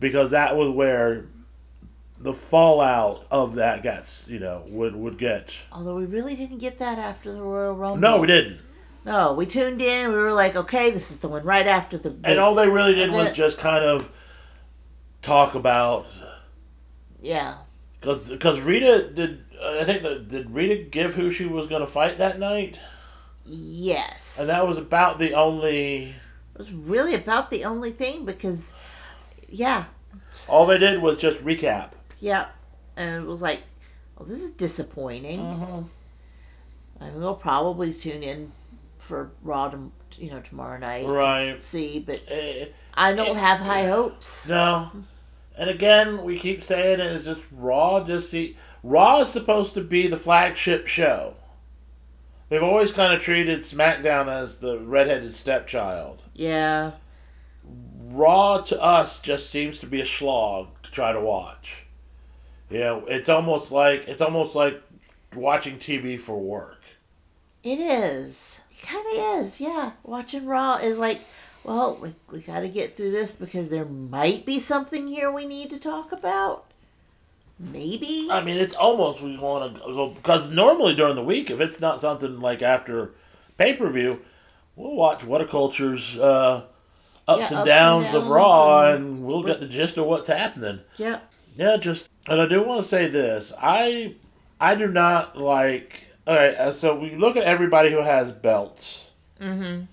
because 0.00 0.30
that 0.30 0.56
was 0.56 0.70
where 0.70 1.26
the 2.18 2.34
fallout 2.34 3.26
of 3.30 3.54
that 3.54 3.82
gets 3.82 4.26
you 4.28 4.38
know 4.38 4.64
would 4.68 4.94
would 4.96 5.18
get. 5.18 5.56
Although 5.72 5.96
we 5.96 6.04
really 6.04 6.36
didn't 6.36 6.58
get 6.58 6.78
that 6.78 6.98
after 6.98 7.32
the 7.32 7.40
Royal 7.40 7.74
Rumble. 7.74 7.98
No, 7.98 8.18
we 8.18 8.26
didn't. 8.26 8.60
No, 9.04 9.32
we 9.32 9.46
tuned 9.46 9.80
in. 9.80 10.10
We 10.10 10.16
were 10.16 10.34
like, 10.34 10.54
okay, 10.54 10.90
this 10.90 11.10
is 11.10 11.20
the 11.20 11.28
one 11.28 11.42
right 11.44 11.66
after 11.66 11.96
the. 11.96 12.14
And 12.24 12.38
all 12.38 12.54
they 12.54 12.68
really 12.68 12.94
did 12.94 13.10
was 13.10 13.32
just 13.32 13.56
kind 13.56 13.84
of 13.84 14.10
talk 15.22 15.54
about 15.54 16.06
yeah. 17.20 17.58
Because 18.00 18.30
because 18.30 18.60
Rhea 18.60 19.08
did. 19.08 19.44
I 19.62 19.84
think 19.84 20.02
that 20.02 20.28
did 20.28 20.50
Rhea 20.50 20.84
give 20.84 21.14
who 21.14 21.30
she 21.30 21.44
was 21.46 21.66
going 21.66 21.80
to 21.80 21.86
fight 21.86 22.18
that 22.18 22.38
night, 22.38 22.78
Yes. 23.44 24.38
and 24.40 24.48
that 24.48 24.66
was 24.68 24.78
about 24.78 25.18
the 25.18 25.32
only. 25.34 26.14
it 26.54 26.58
was 26.58 26.72
really 26.72 27.14
about 27.14 27.50
the 27.50 27.64
only 27.64 27.90
thing 27.90 28.24
because, 28.24 28.72
yeah, 29.48 29.86
All 30.48 30.64
they 30.66 30.78
did 30.78 31.02
was 31.02 31.18
just 31.18 31.38
recap. 31.44 31.90
yeah, 32.20 32.46
and 32.96 33.24
it 33.24 33.26
was 33.26 33.42
like, 33.42 33.62
well, 34.16 34.26
this 34.28 34.42
is 34.44 34.50
disappointing. 34.50 35.40
Mm-hmm. 35.40 35.82
I 37.02 37.10
mean, 37.10 37.20
we'll 37.20 37.34
probably 37.34 37.92
tune 37.92 38.22
in 38.22 38.52
for 38.98 39.30
Raw, 39.42 39.70
to, 39.70 39.90
you 40.18 40.30
know, 40.30 40.40
tomorrow 40.40 40.78
night. 40.78 41.06
Right. 41.06 41.60
See, 41.60 41.98
but 41.98 42.20
Eh, 42.28 42.66
I 42.94 43.12
don't 43.12 43.36
have 43.36 43.58
high 43.60 43.86
hopes. 43.88 44.46
no. 44.48 44.90
And 45.58 45.68
again, 45.68 46.22
we 46.22 46.38
keep 46.38 46.62
saying 46.62 47.00
it 47.00 47.06
is 47.06 47.24
just 47.24 47.42
Raw. 47.50 48.04
Just 48.04 48.30
see, 48.30 48.56
Raw 48.84 49.20
is 49.22 49.28
supposed 49.28 49.74
to 49.74 49.80
be 49.82 50.06
the 50.06 50.16
flagship 50.16 50.86
show. 50.86 51.34
They've 52.48 52.62
always 52.62 52.92
kind 52.92 53.12
of 53.12 53.20
treated 53.20 53.60
SmackDown 53.60 54.28
as 54.28 54.58
the 54.58 54.78
redheaded 54.78 55.34
stepchild. 55.34 56.22
Yeah, 56.32 56.92
Raw 58.10 58.58
to 58.62 58.80
us 58.80 59.20
just 59.20 59.50
seems 59.50 59.78
to 59.80 59.86
be 59.86 60.00
a 60.00 60.06
slog 60.06 60.68
to 60.84 60.90
try 60.90 61.12
to 61.12 61.20
watch. 61.20 61.84
You 62.70 62.78
know, 62.80 63.04
it's 63.06 63.28
almost 63.28 63.72
like 63.72 64.06
it's 64.08 64.20
almost 64.22 64.54
like 64.54 64.80
watching 65.34 65.78
TV 65.78 66.18
for 66.18 66.38
work. 66.38 66.82
it 67.62 67.80
is. 67.80 68.60
It 68.70 68.86
kind 68.86 69.04
of 69.12 69.42
is. 69.42 69.60
Yeah, 69.60 69.92
watching 70.04 70.46
Raw 70.46 70.76
is 70.76 70.98
like, 70.98 71.20
well, 71.68 71.98
we, 72.00 72.14
we 72.32 72.40
got 72.40 72.60
to 72.60 72.68
get 72.68 72.96
through 72.96 73.10
this 73.10 73.30
because 73.30 73.68
there 73.68 73.84
might 73.84 74.46
be 74.46 74.58
something 74.58 75.06
here 75.06 75.30
we 75.30 75.44
need 75.46 75.68
to 75.70 75.78
talk 75.78 76.12
about. 76.12 76.64
Maybe. 77.58 78.28
I 78.30 78.40
mean, 78.42 78.56
it's 78.56 78.74
almost 78.74 79.20
we 79.20 79.36
want 79.36 79.74
to 79.74 79.80
go 79.80 80.10
because 80.10 80.48
normally 80.48 80.94
during 80.94 81.16
the 81.16 81.24
week, 81.24 81.50
if 81.50 81.60
it's 81.60 81.80
not 81.80 82.00
something 82.00 82.40
like 82.40 82.62
after 82.62 83.12
pay 83.56 83.74
per 83.74 83.90
view, 83.90 84.20
we'll 84.76 84.94
watch 84.94 85.20
WhatCulture's 85.20 86.16
uh, 86.18 86.62
ups, 87.26 87.40
Yeah, 87.40 87.46
and, 87.48 87.56
ups 87.58 87.66
downs 87.68 88.06
and 88.06 88.16
of 88.16 88.26
Raw, 88.28 88.92
and- 88.92 89.04
and, 89.18 89.24
we'll 89.26 89.42
get 89.42 89.60
the 89.60 89.66
gist 89.66 89.98
of 89.98 90.06
what's 90.06 90.28
happening. 90.28 90.80
yeah. 90.96 91.20
Yeah, 91.56 91.76
just 91.76 92.08
and 92.28 92.40
I 92.40 92.46
do 92.46 92.62
want 92.62 92.82
to 92.82 92.88
say 92.88 93.08
this: 93.08 93.52
I 93.60 94.14
I 94.60 94.76
do 94.76 94.86
not 94.86 95.36
like. 95.36 96.04
All 96.24 96.36
right, 96.36 96.54
uh, 96.54 96.72
so 96.72 96.94
we 96.94 97.16
look 97.16 97.36
at 97.36 97.42
everybody 97.42 97.90
who 97.90 98.02
has 98.02 98.30
belts 98.30 99.10
Mm-hmm. 99.40 99.84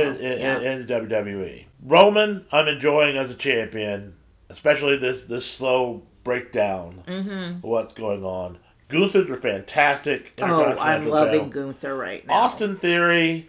In, 0.00 0.16
in, 0.16 0.40
yeah. 0.40 0.58
in, 0.60 0.80
in 0.82 0.86
WWE. 0.86 1.66
Roman, 1.82 2.46
I'm 2.52 2.68
enjoying 2.68 3.16
as 3.16 3.30
a 3.30 3.34
champion, 3.34 4.14
especially 4.48 4.96
this 4.96 5.22
this 5.22 5.46
slow 5.46 6.02
breakdown 6.22 7.02
Mm-hmm. 7.06 7.56
of 7.56 7.62
what's 7.64 7.92
going 7.94 8.24
on. 8.24 8.58
Gunther's 8.88 9.30
are 9.30 9.36
fantastic. 9.36 10.32
Oh, 10.40 10.76
I'm 10.78 11.06
loving. 11.06 11.50
Gunther 11.50 11.96
right 11.96 12.26
now. 12.26 12.34
Austin 12.34 12.76
Theory. 12.76 13.48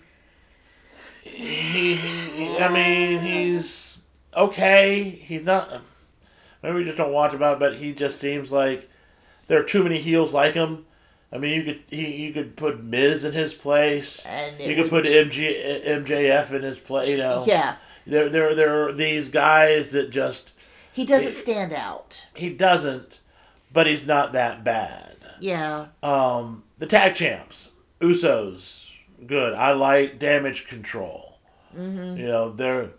He, 1.23 1.95
he, 1.95 2.57
I 2.57 2.69
mean, 2.69 3.19
he's 3.19 3.97
okay. 4.35 5.03
He's 5.09 5.43
not. 5.43 5.81
Maybe 6.63 6.75
we 6.77 6.83
just 6.83 6.97
don't 6.97 7.11
watch 7.11 7.33
about, 7.33 7.53
it, 7.57 7.59
but 7.59 7.75
he 7.75 7.93
just 7.93 8.19
seems 8.19 8.51
like 8.51 8.89
there 9.47 9.59
are 9.59 9.63
too 9.63 9.83
many 9.83 9.99
heels 9.99 10.33
like 10.33 10.53
him. 10.53 10.85
I 11.35 11.37
mean, 11.37 11.53
you 11.53 11.63
could 11.63 11.83
he, 11.89 12.23
you 12.25 12.33
could 12.33 12.55
put 12.55 12.81
Miz 12.81 13.25
in 13.25 13.33
his 13.33 13.53
place. 13.53 14.25
And 14.25 14.57
You 14.59 14.73
could 14.75 14.89
put 14.89 15.03
MG, 15.05 15.85
MJF 15.85 16.51
in 16.51 16.63
his 16.63 16.79
place. 16.79 17.09
You 17.09 17.17
know, 17.17 17.43
Yeah, 17.45 17.75
there 18.07 18.29
there 18.29 18.55
there 18.55 18.87
are 18.87 18.93
these 18.93 19.27
guys 19.27 19.91
that 19.91 20.11
just 20.11 20.53
he 20.93 21.05
doesn't 21.05 21.33
stand 21.33 21.73
out. 21.73 22.25
he 22.33 22.49
doesn't, 22.49 23.19
but 23.73 23.85
he's 23.85 24.05
not 24.07 24.31
that 24.31 24.63
bad. 24.63 25.17
Yeah, 25.41 25.87
Um, 26.01 26.63
the 26.77 26.85
tag 26.85 27.15
champs, 27.15 27.67
Usos, 27.99 28.89
good. 29.27 29.53
I 29.53 29.73
like 29.73 30.17
Damage 30.17 30.65
Control. 30.67 31.37
Mm-hmm. 31.77 32.15
You 32.17 32.27
know, 32.27 32.51
they're. 32.51 32.91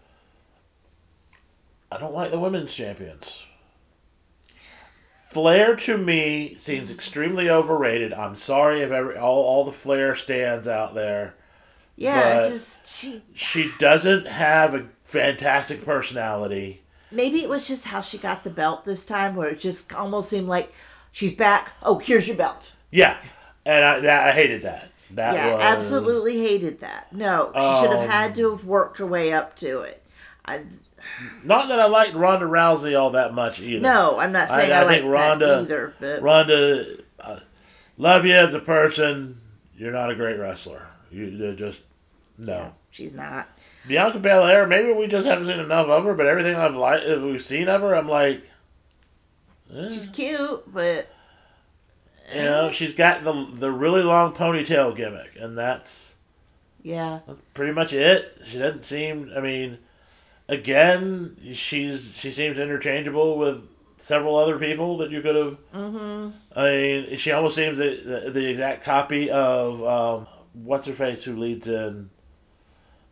I 1.91 1.99
don't 1.99 2.13
like 2.13 2.31
the 2.31 2.39
women's 2.39 2.75
champions. 2.75 3.43
Flair 5.37 5.77
to 5.77 5.99
me 5.99 6.55
seems 6.55 6.91
extremely 6.91 7.51
overrated. 7.51 8.15
I'm 8.15 8.35
sorry 8.37 8.81
if 8.81 8.91
every 8.91 9.19
all, 9.19 9.43
all 9.43 9.65
the 9.67 9.71
Flair 9.73 10.15
stands 10.15 10.67
out 10.67 10.95
there. 10.95 11.35
yeah. 11.95 12.49
Just 12.49 12.87
she. 12.87 13.23
She 13.35 13.71
doesn't 13.79 14.27
have 14.27 14.75
a 14.75 14.87
fantastic 15.05 15.85
personality. 15.85 16.81
Maybe 17.11 17.43
it 17.43 17.51
was 17.51 17.69
just 17.69 17.85
how 17.85 18.01
she 18.01 18.17
got 18.17 18.45
the 18.45 18.51
belt 18.51 18.85
this 18.87 19.05
time, 19.05 19.37
where 19.37 19.51
it 19.51 19.61
just 19.61 19.93
almost 19.93 20.31
seemed 20.31 20.49
like 20.49 20.73
she's 21.13 21.35
back. 21.35 21.75
Oh, 21.83 21.99
here's 21.99 22.27
your 22.27 22.37
belt. 22.39 22.73
Yeah, 22.91 23.19
and 23.67 23.85
I 23.85 24.01
that, 24.01 24.29
I 24.29 24.33
hated 24.33 24.63
that. 24.63 24.91
That 25.11 25.35
yeah, 25.35 25.53
was, 25.53 25.61
absolutely 25.61 26.39
hated 26.41 26.81
that. 26.81 27.13
No, 27.13 27.53
she 27.61 27.75
should 27.75 27.91
have 27.91 28.01
Um, 28.01 28.09
had 28.09 28.35
to 28.37 28.51
have 28.53 28.65
worked 28.65 28.99
her 28.99 29.07
way 29.07 29.35
up 29.35 29.55
to 29.57 29.81
it. 29.83 30.03
I, 30.47 30.63
Not 31.45 31.69
that 31.69 31.79
I 31.81 31.87
liked 31.87 32.15
Ronda 32.15 32.47
Rousey 32.47 32.99
all 32.99 33.11
that 33.11 33.35
much 33.35 33.61
either. 33.61 33.81
no, 33.83 34.19
I'm 34.19 34.33
not 34.33 34.49
saying 34.49 34.73
I 34.73 34.81
I, 34.81 34.83
like 34.85 35.01
think 35.01 35.11
Ronda- 35.13 35.47
that 35.47 35.61
either. 35.63 35.95
But 35.99 36.23
Ronda, 36.23 36.97
uh, 37.21 37.41
love 37.97 38.25
you 38.27 38.33
as 38.35 38.55
a 38.55 38.59
person. 38.61 39.41
You're 39.77 39.93
not 39.93 40.11
a 40.11 40.15
great 40.15 40.39
wrestler. 40.39 40.87
You 41.11 41.25
you're 41.25 41.53
just 41.55 41.83
no. 42.39 42.53
yeah, 42.53 42.71
she's 42.91 43.13
not. 43.15 43.49
Bianca 43.87 44.19
Belair. 44.19 44.67
Maybe 44.67 44.93
we 44.93 45.07
just 45.07 45.27
haven't 45.27 45.47
seen 45.47 45.61
enough 45.61 45.87
of 45.87 46.05
her. 46.05 46.15
But 46.15 46.27
everything 46.27 46.57
I've 46.57 46.75
like 46.75 47.03
we've 47.07 47.43
seen 47.43 47.69
of 47.69 47.81
her, 47.83 47.95
I'm 47.95 48.09
like, 48.09 48.43
eh. 49.75 49.89
She's 49.89 50.07
cute, 50.07 50.73
but 50.73 51.09
you 52.35 52.43
know, 52.43 52.71
she's 52.73 52.93
got 52.93 53.23
the 53.23 53.49
the 53.53 53.71
really 53.71 54.03
long 54.03 54.33
ponytail 54.33 54.97
gimmick, 54.97 55.37
and 55.39 55.57
that's 55.57 56.15
yeah, 56.83 57.21
that's 57.27 57.41
pretty 57.55 57.73
much 57.73 57.93
it. 57.93 58.39
She 58.45 58.59
doesn't 58.59 58.85
seem. 58.85 59.31
I 59.37 59.41
mean, 59.41 59.79
again, 60.49 61.37
she's 61.55 62.17
she 62.17 62.31
seems 62.31 62.59
interchangeable 62.59 63.39
with 63.39 63.63
several 63.99 64.37
other 64.37 64.59
people 64.59 64.99
that 64.99 65.11
you 65.11 65.23
could 65.23 65.37
have. 65.37 65.57
mm-hmm. 65.75 66.31
I 66.55 66.71
mean, 66.71 67.17
she 67.17 67.31
almost 67.33 67.57
seems 67.57 67.79
the, 67.79 68.23
the, 68.25 68.31
the 68.31 68.51
exact 68.51 68.85
copy 68.85 69.31
of 69.31 69.83
um, 69.85 70.27
what's 70.53 70.87
her 70.87 70.93
face 70.93 71.23
who 71.25 71.35
leads 71.37 71.67
in 71.67 72.11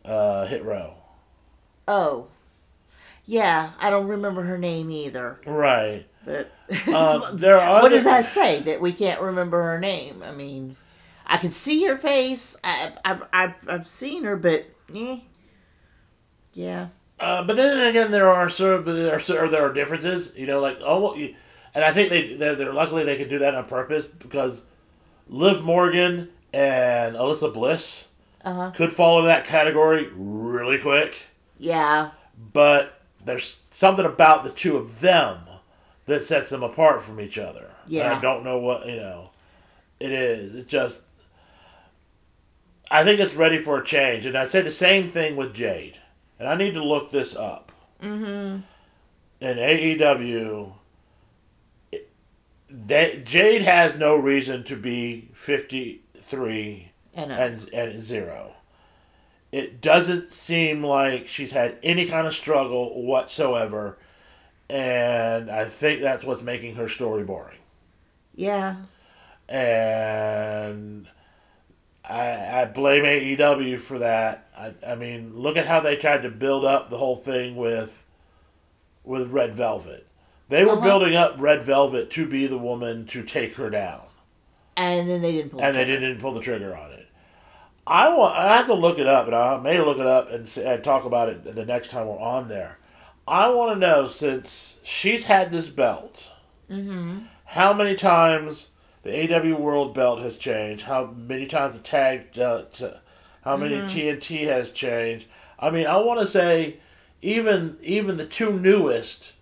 uh, 0.03 0.45
Hit 0.45 0.63
Row. 0.63 0.93
Oh, 1.87 2.27
Yeah, 3.25 3.71
I 3.79 3.89
don't 3.89 4.07
remember 4.07 4.43
her 4.43 4.57
name 4.57 4.89
either. 4.91 5.39
Right. 5.45 6.05
But 6.23 6.51
Uh, 6.87 7.31
there 7.33 7.57
are 7.57 7.73
what 7.81 7.85
other- 7.85 7.89
does 7.95 8.03
that 8.05 8.25
say 8.25 8.59
that 8.61 8.81
we 8.81 8.91
can't 8.93 9.21
remember 9.21 9.61
her 9.63 9.79
name? 9.79 10.23
I 10.23 10.31
mean, 10.31 10.75
I 11.25 11.37
can 11.37 11.51
see 11.51 11.83
her 11.85 11.97
face. 11.97 12.55
I, 12.63 12.93
I, 13.03 13.19
I, 13.33 13.55
I've 13.67 13.87
seen 13.87 14.23
her, 14.23 14.35
but 14.35 14.65
eh. 14.93 15.19
Yeah. 16.53 16.87
Uh, 17.19 17.43
but 17.43 17.55
then 17.55 17.87
again, 17.87 18.11
there 18.11 18.29
are 18.29 18.49
sort 18.49 18.73
of 18.75 18.85
there 18.85 19.15
are, 19.15 19.47
there 19.47 19.63
are 19.65 19.73
differences. 19.73 20.31
You 20.35 20.47
know, 20.47 20.59
like 20.59 20.77
oh, 20.81 21.15
and 21.73 21.83
I 21.85 21.93
think 21.93 22.09
they 22.09 22.33
they're, 22.35 22.55
they're 22.55 22.73
luckily 22.73 23.03
they 23.03 23.15
can 23.17 23.29
do 23.29 23.39
that 23.39 23.55
on 23.55 23.65
purpose 23.65 24.05
because 24.05 24.61
Liv 25.27 25.63
Morgan 25.63 26.29
and 26.53 27.15
Alexa 27.15 27.49
Bliss 27.49 28.05
Uh 28.43 28.53
huh. 28.53 28.71
could 28.75 28.93
fall 28.93 29.19
into 29.19 29.27
that 29.27 29.45
category 29.45 30.09
really 30.13 30.77
quick. 30.77 31.15
Yeah. 31.57 32.11
But 32.53 33.01
there's 33.23 33.57
something 33.69 34.05
about 34.05 34.43
the 34.43 34.49
two 34.51 34.75
of 34.77 34.99
them 34.99 35.39
that 36.05 36.23
sets 36.23 36.49
them 36.49 36.63
apart 36.63 37.01
from 37.01 37.19
each 37.21 37.37
other. 37.37 37.71
And 37.85 37.93
Yeah. 37.93 38.17
I 38.17 38.21
don't 38.21 38.43
know 38.43 38.59
what 38.59 38.85
you 38.87 38.97
know. 38.97 39.29
It 39.99 40.11
is. 40.11 40.53
It's 40.55 40.69
just. 40.69 41.01
I 42.91 43.03
think 43.03 43.19
it's 43.19 43.33
ready 43.33 43.57
for 43.57 43.79
a 43.79 43.83
change, 43.85 44.25
and 44.25 44.37
I 44.37 44.45
say 44.45 44.61
the 44.61 44.69
same 44.69 45.09
thing 45.09 45.35
with 45.35 45.53
Jade, 45.55 45.97
and 46.39 46.47
I 46.47 46.55
need 46.55 46.73
to 46.75 46.83
look 46.83 47.11
this 47.11 47.35
up. 47.35 47.71
Mm-hmm. 48.01 48.61
In 49.41 49.57
AEW, 49.57 50.73
it- 51.91 52.09
they, 52.69 53.21
Jade 53.25 53.61
has 53.63 53.95
no 53.95 54.15
reason 54.15 54.63
to 54.65 54.75
be 54.75 55.29
fifty 55.33 56.01
three 56.19 56.91
And, 57.13 57.31
uh, 57.31 57.35
and 57.35 57.69
and 57.73 58.03
zero. 58.03 58.53
It 59.51 59.79
doesn't 59.79 60.31
seem 60.33 60.83
like 60.83 61.27
she's 61.29 61.51
had 61.53 61.77
any 61.83 62.05
kind 62.07 62.27
of 62.27 62.33
struggle 62.33 63.01
whatsoever, 63.03 63.97
and 64.69 65.49
I 65.49 65.65
think 65.65 66.01
that's 66.01 66.23
what's 66.25 66.41
making 66.41 66.75
her 66.75 66.89
story 66.89 67.23
boring. 67.23 67.59
yeah. 68.33 68.75
And 69.47 71.07
I 72.09 72.61
I 72.61 72.65
blame 72.65 73.03
AEW 73.03 73.79
for 73.79 73.99
that. 73.99 74.47
I 74.57 74.73
I 74.85 74.95
mean, 74.95 75.35
look 75.37 75.57
at 75.57 75.67
how 75.67 75.79
they 75.79 75.95
tried 75.95 76.23
to 76.23 76.29
build 76.29 76.65
up 76.65 76.89
the 76.89 76.97
whole 76.97 77.17
thing 77.17 77.55
with 77.55 78.03
with 79.03 79.29
Red 79.31 79.53
Velvet. 79.55 80.07
They 80.49 80.63
were 80.63 80.73
Uh-huh. 80.73 80.81
building 80.81 81.15
up 81.15 81.35
Red 81.37 81.63
Velvet 81.63 82.09
to 82.11 82.27
be 82.27 82.47
the 82.47 82.57
woman 82.57 83.05
to 83.07 83.23
take 83.23 83.55
her 83.55 83.69
down 83.69 84.05
And 84.77 85.09
then 85.09 85.21
they 85.21 85.31
didn't 85.31 85.51
pull. 85.51 85.59
the 85.59 85.65
and 85.65 85.75
they 85.75 85.85
didn't 85.85 86.19
pull 86.19 86.33
the 86.33 86.41
trigger 86.41 86.75
on 86.75 86.91
it. 86.91 87.07
I 87.87 88.09
want. 88.09 88.35
I 88.35 88.57
have 88.57 88.65
to 88.67 88.73
look 88.73 88.97
it 88.97 89.05
up, 89.07 89.27
and 89.27 89.35
I 89.35 89.57
may 89.57 89.79
look 89.79 89.99
it 89.99 90.07
up 90.07 90.31
and, 90.31 90.57
and 90.57 90.83
talk 90.83 91.05
about 91.05 91.29
it 91.29 91.43
the 91.55 91.65
next 91.65 91.91
time 91.91 92.07
we're 92.07 92.19
on 92.19 92.47
there. 92.49 92.79
I 93.27 93.49
want 93.49 93.73
to 93.73 93.79
know 93.79 94.07
since 94.07 94.77
she's 94.83 95.25
had 95.25 95.51
this 95.51 95.69
belt, 95.69 96.29
Mm-hmm. 96.69 97.19
how 97.45 97.73
many 97.73 97.93
times 97.95 98.69
the 99.05 99.11
AEW 99.11 99.59
World 99.59 99.93
Belt 99.93 100.19
has 100.21 100.35
changed, 100.35 100.85
how 100.85 101.05
many 101.05 101.45
times 101.45 101.75
the 101.75 101.79
tag, 101.79 102.37
uh, 102.39 102.63
t- 102.73 102.89
how 103.43 103.55
many 103.55 103.75
TNT 103.75 104.47
has 104.47 104.71
changed. 104.71 105.27
I 105.59 105.69
mean, 105.69 105.85
I 105.85 105.97
want 105.97 106.19
to 106.21 106.27
say 106.27 106.77
even 107.21 107.77
even 107.83 108.17
the 108.17 108.25
two 108.25 108.59
newest, 108.59 109.33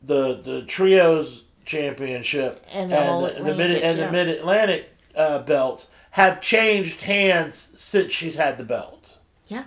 the 0.00 0.40
the 0.40 0.62
trios 0.62 1.42
championship 1.64 2.64
And 2.72 2.92
the 2.92 3.04
All 3.04 3.22
the, 3.22 3.42
the 3.42 3.54
mid 3.54 3.72
Atlantic, 3.72 3.82
and 3.82 3.98
yeah. 3.98 4.06
the 4.06 4.12
mid 4.12 4.28
Atlantic 4.28 4.90
uh, 5.16 5.38
belts 5.40 5.88
have 6.12 6.40
changed 6.40 7.02
hands 7.02 7.70
since 7.74 8.12
she's 8.12 8.36
had 8.36 8.58
the 8.58 8.64
belt. 8.64 9.18
Yeah. 9.48 9.64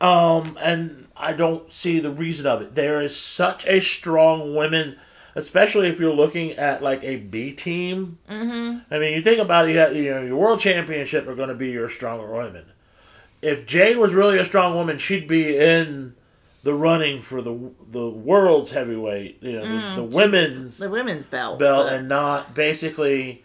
Um, 0.00 0.56
and 0.62 1.08
I 1.16 1.32
don't 1.32 1.72
see 1.72 1.98
the 1.98 2.12
reason 2.12 2.46
of 2.46 2.62
it. 2.62 2.76
There 2.76 3.02
is 3.02 3.16
such 3.16 3.66
a 3.66 3.80
strong 3.80 4.54
women, 4.54 4.96
especially 5.34 5.88
if 5.88 5.98
you're 6.00 6.12
looking 6.12 6.52
at 6.52 6.82
like 6.82 7.02
a 7.04 7.16
B 7.16 7.52
team. 7.52 8.18
Mm-hmm. 8.28 8.92
I 8.94 8.98
mean, 8.98 9.14
you 9.14 9.22
think 9.22 9.38
about 9.38 9.68
it, 9.68 9.72
you, 9.72 9.78
have, 9.78 9.96
you 9.96 10.10
know, 10.10 10.22
your 10.22 10.36
world 10.36 10.60
championship 10.60 11.26
are 11.28 11.34
going 11.34 11.48
to 11.48 11.54
be 11.54 11.70
your 11.70 11.88
stronger 11.88 12.32
women. 12.32 12.66
If 13.42 13.66
Jade 13.66 13.96
was 13.96 14.12
really 14.12 14.38
a 14.38 14.44
strong 14.44 14.74
woman, 14.74 14.98
she'd 14.98 15.26
be 15.26 15.56
in 15.56 16.14
the 16.62 16.74
running 16.74 17.22
for 17.22 17.40
the 17.40 17.70
the 17.90 18.08
world's 18.10 18.72
heavyweight, 18.72 19.42
you 19.42 19.52
know, 19.52 19.94
the, 19.96 20.02
the 20.02 20.16
women's 20.16 20.76
The 20.76 20.90
women's 20.90 21.24
belt. 21.24 21.58
belt, 21.58 21.86
but- 21.86 21.94
and 21.94 22.08
not 22.08 22.54
basically 22.54 23.42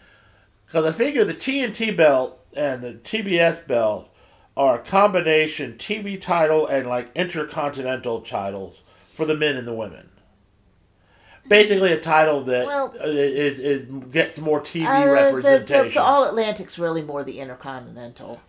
because 0.65 0.85
I 0.85 0.91
figure 0.91 1.23
the 1.23 1.33
TNT 1.33 1.95
belt 1.95 2.39
and 2.57 2.81
the 2.81 2.93
TBS 2.95 3.65
belt 3.67 4.09
are 4.57 4.79
a 4.79 4.83
combination 4.83 5.73
TV 5.77 6.19
title 6.19 6.65
and 6.67 6.87
like 6.87 7.09
intercontinental 7.15 8.21
titles 8.21 8.81
for 9.13 9.25
the 9.25 9.35
men 9.35 9.55
and 9.55 9.67
the 9.67 9.73
women. 9.73 10.09
Basically, 11.47 11.91
a 11.91 11.99
title 11.99 12.43
that 12.45 12.65
Well- 12.65 12.93
is, 13.03 13.59
is 13.59 13.85
gets 14.11 14.39
more 14.39 14.59
TV 14.61 14.85
Uh, 14.87 14.99
the, 15.01 15.05
the, 15.05 15.11
representation. 15.13 15.93
the 15.93 16.01
All 16.01 16.23
Atlantic's 16.25 16.79
really 16.79 17.01
more 17.03 17.23
the 17.23 17.39
Intercontinental. 17.39 18.41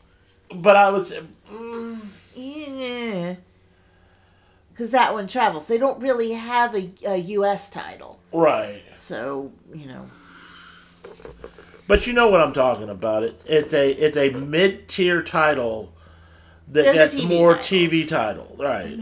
but 0.54 0.76
I 0.76 0.88
would 0.90 1.04
say, 1.06 1.20
mm, 1.52 2.00
Yeah. 2.34 3.34
Because 4.72 4.90
that 4.90 5.12
one 5.14 5.26
travels. 5.26 5.66
They 5.68 5.78
don't 5.78 6.00
really 6.00 6.32
have 6.32 6.74
a, 6.74 6.90
a 7.06 7.16
U.S. 7.16 7.70
title. 7.70 8.18
right. 8.32 8.82
So, 8.92 9.52
you 9.74 9.86
know. 9.86 10.06
But 11.88 12.06
you 12.06 12.12
know 12.12 12.28
what 12.28 12.40
I'm 12.40 12.52
talking 12.52 12.88
about. 12.90 13.22
It's 13.22 13.44
it's 13.44 13.72
a 13.72 13.90
it's 13.92 14.16
a 14.16 14.30
mid 14.30 14.88
tier 14.88 15.22
title 15.22 15.92
that 16.68 16.82
They're 16.84 16.94
gets 16.94 17.22
more 17.24 17.54
titles. 17.54 17.66
TV 17.66 18.08
title, 18.08 18.56
right? 18.58 18.98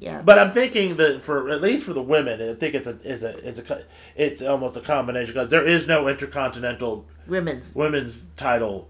Yeah. 0.00 0.22
But 0.22 0.38
I'm 0.38 0.50
thinking 0.50 0.96
that 0.96 1.20
for 1.22 1.50
at 1.50 1.60
least 1.60 1.84
for 1.86 1.92
the 1.92 2.02
women, 2.02 2.40
I 2.40 2.54
think 2.54 2.74
it's 2.74 2.86
a 2.86 2.98
it's 3.04 3.22
a 3.22 3.48
it's 3.48 3.58
a 3.70 3.84
it's 4.16 4.42
almost 4.42 4.76
a 4.76 4.80
combination 4.80 5.34
because 5.34 5.50
there 5.50 5.66
is 5.66 5.86
no 5.86 6.08
intercontinental 6.08 7.04
women's. 7.28 7.76
women's 7.76 8.20
title. 8.36 8.88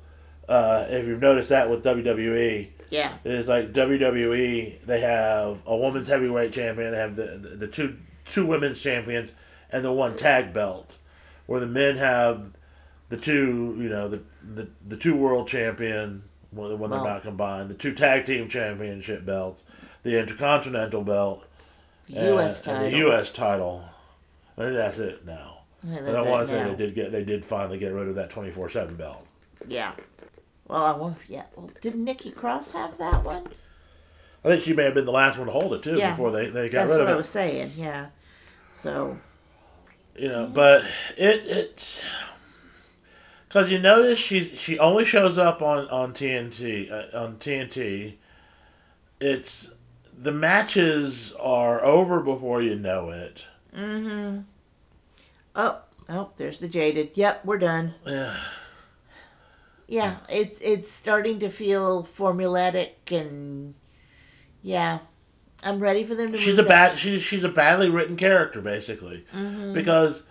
Uh, 0.48 0.86
if 0.88 1.06
you've 1.06 1.20
noticed 1.20 1.48
that 1.50 1.68
with 1.68 1.84
WWE, 1.84 2.68
Yeah. 2.90 3.14
it's 3.24 3.48
like 3.48 3.72
WWE. 3.72 4.80
They 4.86 5.00
have 5.00 5.58
a 5.66 5.76
women's 5.76 6.08
heavyweight 6.08 6.52
champion. 6.52 6.92
They 6.92 6.96
have 6.98 7.16
the, 7.16 7.26
the 7.38 7.48
the 7.56 7.68
two 7.68 7.96
two 8.24 8.46
women's 8.46 8.80
champions 8.80 9.32
and 9.72 9.84
the 9.84 9.92
one 9.92 10.16
tag 10.16 10.52
belt, 10.52 10.96
where 11.46 11.60
the 11.60 11.66
men 11.66 11.96
have 11.96 12.52
the 13.08 13.16
two 13.16 13.74
you 13.78 13.88
know 13.88 14.08
the 14.08 14.22
the, 14.42 14.68
the 14.86 14.96
two 14.96 15.16
world 15.16 15.48
champion 15.48 16.22
when, 16.52 16.78
when 16.78 16.90
they're 16.90 17.00
Wow. 17.00 17.14
not 17.14 17.22
combined, 17.22 17.68
the 17.70 17.74
two 17.74 17.94
tag 17.94 18.26
team 18.26 18.48
championship 18.48 19.24
belts, 19.24 19.64
the 20.02 20.18
intercontinental 20.18 21.02
belt, 21.02 21.44
The 22.08 22.24
U.S. 22.26 22.66
and- 22.66 22.84
the 22.92 22.98
U.S. 22.98 23.30
title. 23.30 23.84
I 24.58 24.62
think 24.62 24.74
that's 24.76 24.98
it 24.98 25.24
now. 25.24 25.58
Yeah, 25.82 25.96
But 25.96 26.04
that's 26.12 26.16
I 26.16 26.30
want 26.30 26.42
to 26.46 26.52
say 26.54 26.62
now. 26.62 26.68
they 26.70 26.76
did 26.76 26.94
get 26.94 27.12
they 27.12 27.24
did 27.24 27.44
finally 27.44 27.78
get 27.78 27.92
rid 27.94 28.08
of 28.08 28.14
that 28.16 28.28
twenty 28.30 28.50
four 28.50 28.68
seven 28.68 28.96
belt. 28.96 29.26
Yeah. 29.66 29.92
Well, 30.68 30.84
I 30.84 30.92
won't. 30.96 31.16
Yeah. 31.28 31.44
Well, 31.56 31.70
did 31.80 31.96
Nikki 31.96 32.30
Cross 32.30 32.72
have 32.72 32.98
that 32.98 33.24
one? 33.24 33.46
I 34.44 34.48
think 34.48 34.62
she 34.62 34.72
may 34.74 34.84
have 34.84 34.94
been 34.94 35.06
the 35.06 35.12
last 35.12 35.36
one 35.38 35.46
to 35.46 35.52
hold 35.52 35.72
it 35.74 35.82
too 35.82 35.96
Yeah. 35.96 36.10
before 36.12 36.30
they, 36.30 36.48
they 36.48 36.68
got 36.68 36.80
That's 36.86 36.90
rid 36.92 36.98
what 36.98 37.02
of 37.02 37.08
I 37.08 37.12
it. 37.14 37.16
was 37.16 37.28
saying. 37.28 37.72
Yeah. 37.76 38.06
So. 38.72 39.18
you 40.16 40.28
know 40.28 40.46
but 40.52 40.84
it 41.16 41.42
it's 41.46 42.02
because 43.48 43.70
you 43.70 43.78
notice 43.78 44.18
she 44.18 44.54
she 44.54 44.78
only 44.78 45.04
shows 45.04 45.38
up 45.38 45.62
on 45.62 45.88
on 45.88 46.12
TNT 46.12 46.90
uh, 46.92 47.18
on 47.18 47.36
TNT 47.36 48.14
it's 49.20 49.72
the 50.22 50.32
matches 50.32 51.32
are 51.40 51.82
over 51.84 52.20
before 52.20 52.60
you 52.62 52.74
know 52.76 53.08
it 53.10 53.44
Mm-hmm. 53.76 54.40
Oh. 55.54 55.78
Oh. 56.08 56.30
There's 56.36 56.58
the 56.58 56.66
jaded. 56.68 57.10
Yep. 57.16 57.44
We're 57.44 57.58
done. 57.58 57.94
yeah 58.04 58.36
Yeah. 59.86 60.16
It's 60.28 60.60
it's 60.60 60.90
starting 60.90 61.38
to 61.40 61.48
feel 61.50 62.02
formulaic 62.04 62.90
and. 63.12 63.74
Yeah. 64.62 64.98
I'm 65.62 65.78
ready 65.78 66.04
for 66.04 66.14
them 66.14 66.32
to. 66.32 66.38
she's 66.38 66.58
a 66.58 66.62
bad 66.62 66.98
she's 66.98 67.22
she's 67.22 67.44
a 67.44 67.48
badly 67.48 67.88
written 67.90 68.16
character 68.16 68.60
basically 68.60 69.24
Mm-hmm. 69.34 69.72
because 69.74 70.22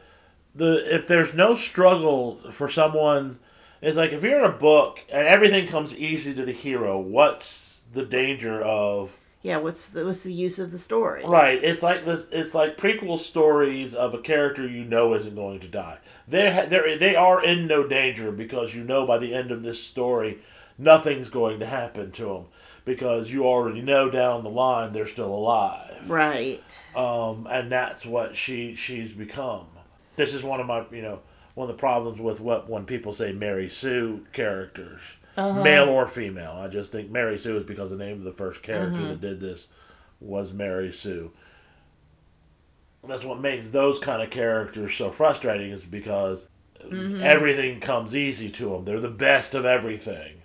the 0.56 0.94
if 0.96 1.08
there's 1.08 1.34
no 1.36 1.56
struggle 1.56 2.40
for 2.52 2.68
someone 2.68 3.40
it's 3.82 3.96
like 3.96 4.12
if 4.12 4.24
you're 4.24 4.40
in 4.40 4.46
a 4.46 4.58
book 4.58 5.06
and 5.10 5.28
everything 5.28 5.68
comes 5.68 5.96
easy 5.98 6.34
to 6.34 6.44
the 6.46 6.52
hero 6.52 7.00
what's 7.00 7.82
the 7.94 8.04
danger 8.04 8.60
of 8.62 9.12
Yeah. 9.42 9.58
What's 9.58 9.90
the 9.90 10.06
what's 10.06 10.24
the 10.24 10.34
use 10.34 10.60
of 10.60 10.72
the 10.72 10.78
story? 10.78 11.24
Right. 11.26 11.64
It's 11.64 11.84
like 11.84 12.06
this. 12.06 12.26
It's 12.32 12.54
like 12.54 12.78
prequel 12.78 13.20
stories 13.20 13.96
of 13.96 14.14
a 14.14 14.22
character 14.22 14.68
you 14.68 14.84
know 14.84 15.14
isn't 15.14 15.36
going 15.36 15.60
to 15.62 15.68
die. 15.68 16.00
They 16.28 16.68
they 16.70 16.98
they 16.98 17.16
are 17.16 17.44
in 17.44 17.68
no 17.68 17.88
danger 17.88 18.32
because 18.32 18.76
you 18.76 18.84
know 18.84 19.06
by 19.06 19.18
the 19.18 19.34
end 19.34 19.52
of 19.52 19.64
this 19.64 19.84
story, 19.84 20.40
nothing's 20.78 21.30
going 21.30 21.60
to 21.60 21.66
happen 21.66 22.12
to 22.12 22.26
them 22.26 22.46
because 22.86 23.32
you 23.32 23.46
already 23.46 23.82
know 23.82 24.10
down 24.10 24.44
the 24.44 24.50
line 24.50 24.94
they're 24.94 25.06
still 25.06 25.34
alive. 25.34 26.10
Right. 26.10 26.64
Um, 26.96 27.48
and 27.52 27.72
that's 27.72 28.06
what 28.06 28.36
she 28.36 28.76
she's 28.76 29.12
become. 29.12 29.68
This 30.16 30.34
is 30.34 30.44
one 30.44 30.60
of 30.60 30.66
my 30.66 30.86
you 30.92 31.02
know 31.02 31.20
one 31.56 31.70
of 31.70 31.76
the 31.76 31.80
problems 31.80 32.20
with 32.20 32.40
what 32.40 32.70
when 32.70 32.86
people 32.86 33.14
say 33.14 33.32
Mary 33.32 33.70
Sue 33.70 34.26
characters, 34.34 35.02
Uh-huh. 35.40 35.64
male 35.64 35.90
or 35.90 36.08
female. 36.08 36.52
I 36.54 36.68
just 36.68 36.92
think 36.92 37.10
Mary 37.10 37.38
Sue 37.38 37.58
is 37.58 37.64
because 37.64 37.92
the 37.92 37.98
name 37.98 38.18
of 38.18 38.24
the 38.24 38.32
first 38.34 38.62
character 38.64 38.98
Mm-hmm. 39.00 39.08
that 39.10 39.22
did 39.22 39.40
this 39.40 39.68
was 40.20 40.52
Mary 40.54 40.92
Sue. 40.92 41.32
That's 43.08 43.24
what 43.24 43.40
makes 43.40 43.70
those 43.70 43.98
kind 44.00 44.22
of 44.22 44.30
characters 44.30 44.94
so 44.96 45.12
frustrating 45.12 45.72
is 45.72 45.86
because 45.86 46.46
everything 46.92 47.80
comes 47.80 48.16
easy 48.16 48.50
to 48.50 48.70
them. 48.70 48.84
They're 48.86 49.00
the 49.00 49.08
best 49.10 49.56
of 49.56 49.66
everything. 49.66 50.38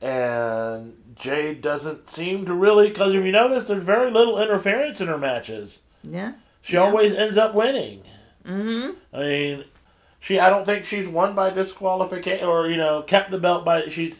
And 0.00 0.94
Jade 1.14 1.62
doesn't 1.62 2.08
seem 2.08 2.44
to 2.46 2.54
really, 2.54 2.88
because 2.88 3.14
if 3.14 3.24
you 3.24 3.32
notice, 3.32 3.68
there's 3.68 3.82
very 3.82 4.10
little 4.10 4.40
interference 4.40 5.00
in 5.00 5.08
her 5.08 5.16
matches. 5.18 5.78
Yeah. 6.02 6.32
She 6.60 6.74
Yeah. 6.74 6.80
always 6.82 7.14
ends 7.14 7.36
up 7.38 7.54
winning. 7.54 8.02
Mm-hmm. 8.44 8.90
I 9.14 9.18
mean, 9.20 9.64
she. 10.20 10.38
I 10.38 10.50
don't 10.50 10.64
think 10.64 10.84
she's 10.84 11.06
won 11.08 11.34
by 11.34 11.50
disqualification 11.50 12.46
or 12.46 12.68
you 12.68 12.76
know 12.76 13.02
kept 13.02 13.30
the 13.30 13.38
belt 13.38 13.64
by. 13.64 13.86
She's 13.88 14.14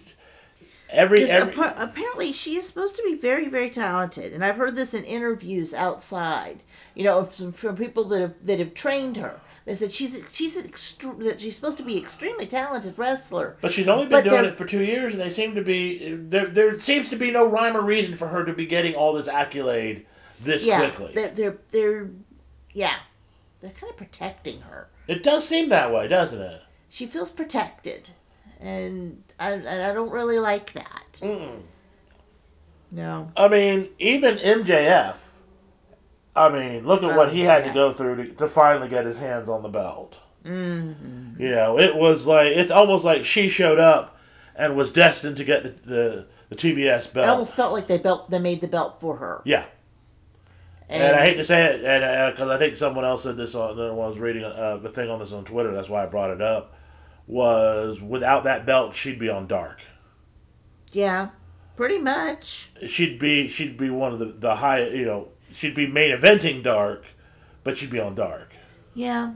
every 0.91 1.25
every. 1.25 1.53
appa- 1.53 1.75
apparently 1.83 2.33
she 2.33 2.57
is 2.57 2.67
supposed 2.67 2.97
to 2.97 3.03
be 3.03 3.15
very, 3.15 3.49
very 3.49 3.71
talented, 3.71 4.33
and 4.33 4.45
I've 4.45 4.57
heard 4.57 4.77
this 4.77 4.95
in 4.95 5.05
interviews 5.05 5.75
outside. 5.75 6.63
You 6.95 7.05
know, 7.05 7.25
from, 7.25 7.53
from 7.53 7.77
people 7.77 8.05
that 8.05 8.21
have 8.21 8.35
that 8.45 8.59
have 8.59 8.75
trained 8.75 9.17
her. 9.17 9.41
They 9.67 9.75
said 9.75 9.91
she's 9.91 10.23
she's 10.31 10.57
an 10.57 10.69
extre- 10.69 11.23
that 11.25 11.41
she's 11.41 11.57
supposed 11.57 11.77
to 11.79 11.83
be 11.83 11.99
extremely 11.99 12.47
talented 12.47 12.97
wrestler. 12.97 13.57
But 13.61 13.73
she's 13.73 13.89
only 13.89 14.05
been 14.05 14.23
But 14.23 14.31
doing 14.31 14.45
it 14.45 14.57
for 14.57 14.65
two 14.65 14.85
years, 14.85 15.13
and 15.13 15.21
they 15.21 15.29
seem 15.29 15.57
to 15.57 15.63
be 15.63 16.15
there. 16.15 16.47
There 16.47 16.79
seems 16.79 17.11
to 17.11 17.17
be 17.17 17.33
no 17.33 17.45
rhyme 17.45 17.77
or 17.77 17.83
reason 17.83 18.17
for 18.17 18.29
her 18.29 18.45
to 18.45 18.53
be 18.53 18.65
getting 18.65 18.95
all 18.95 19.13
this 19.13 19.27
accolade 19.27 20.07
this 20.39 20.65
Yeah, 20.65 20.79
quickly. 20.89 21.13
they're 21.15 21.31
they're 21.31 21.59
they're 21.73 22.11
yeah, 22.73 22.95
they're 23.61 23.73
kind 23.73 23.91
of 23.91 23.97
protecting 23.97 24.61
her. 24.61 24.89
It 25.09 25.23
does 25.23 25.47
seem 25.47 25.69
that 25.69 25.93
way, 25.93 26.09
doesn't 26.09 26.41
it? 26.41 26.63
She 26.89 27.07
feels 27.07 27.31
protected, 27.31 28.11
and 28.61 29.23
I 29.39 29.53
and 29.53 29.83
I 29.83 29.93
don't 29.93 30.11
really 30.11 30.39
like 30.39 30.73
that. 30.73 31.21
Mm-mm. 31.23 31.63
No. 32.91 33.31
I 33.37 33.49
mean, 33.49 33.89
even 33.99 34.37
MJF. 34.37 35.17
I 36.35 36.49
mean, 36.51 36.87
look 36.87 37.03
at 37.03 37.17
what 37.17 37.29
Oh, 37.29 37.33
he 37.33 37.41
had 37.41 37.65
to 37.65 37.73
go 37.73 37.93
through 37.93 38.17
to, 38.17 38.35
to 38.35 38.49
finally 38.49 38.89
get 38.89 39.07
his 39.07 39.19
hands 39.19 39.49
on 39.49 39.63
the 39.63 39.69
belt. 39.71 40.21
Mm-hmm. 40.45 41.41
You 41.41 41.51
know, 41.51 41.79
it 41.79 41.97
was 41.97 42.27
like 42.27 42.49
it's 42.49 42.71
almost 42.71 43.05
like 43.05 43.25
she 43.25 43.49
showed 43.49 43.79
up 43.79 44.19
and 44.55 44.77
was 44.77 44.91
destined 44.91 45.37
to 45.39 45.45
get 45.45 45.63
the 45.65 45.71
the, 45.91 46.27
the 46.51 46.57
TBS 46.57 47.13
belt. 47.13 47.27
It 47.27 47.31
almost 47.31 47.55
felt 47.55 47.73
like 47.73 47.87
they 47.89 47.99
belt 47.99 48.31
they 48.31 48.39
made 48.39 48.61
the 48.61 48.69
belt 48.69 49.01
for 49.01 49.17
her. 49.17 49.43
yeah, 49.45 49.65
and, 50.89 51.17
I 51.17 51.25
hate 51.25 51.35
to 51.35 51.45
say 51.45 51.65
it, 51.65 51.85
and 51.85 52.33
because 52.33 52.49
I 52.51 52.59
think 52.59 52.77
someone 52.77 53.05
else 53.05 53.25
said 53.25 53.37
this 53.37 53.55
on 53.55 53.77
when 53.77 53.89
I 53.89 54.09
was 54.09 54.19
reading 54.19 54.45
uh, 54.45 54.77
the 54.77 54.89
thing 54.89 55.11
on 55.11 55.19
this 55.19 55.33
on 55.33 55.45
Twitter. 55.45 55.73
That's 55.73 55.89
why 55.89 56.03
I 56.03 56.07
brought 56.07 56.31
it 56.31 56.41
up. 56.41 56.75
Was 57.27 58.01
without 58.01 58.45
that 58.45 58.65
belt, 58.65 58.95
she'd 58.95 59.19
be 59.19 59.29
on 59.29 59.47
dark. 59.49 59.81
yeah, 60.93 61.31
pretty 61.75 61.99
much. 61.99 62.71
She'd 62.87 63.19
be 63.19 63.49
she'd 63.49 63.77
be 63.77 63.91
one 63.91 64.13
of 64.13 64.19
the 64.21 64.27
the 64.27 64.57
high. 64.57 64.87
You 64.87 65.05
know, 65.07 65.29
she'd 65.53 65.75
be 65.75 65.87
main 65.89 66.17
eventing 66.17 66.63
dark, 66.63 67.05
but 67.65 67.77
she'd 67.77 67.91
be 67.91 67.99
on 67.99 68.15
dark. 68.15 68.55
Yeah. 68.95 69.35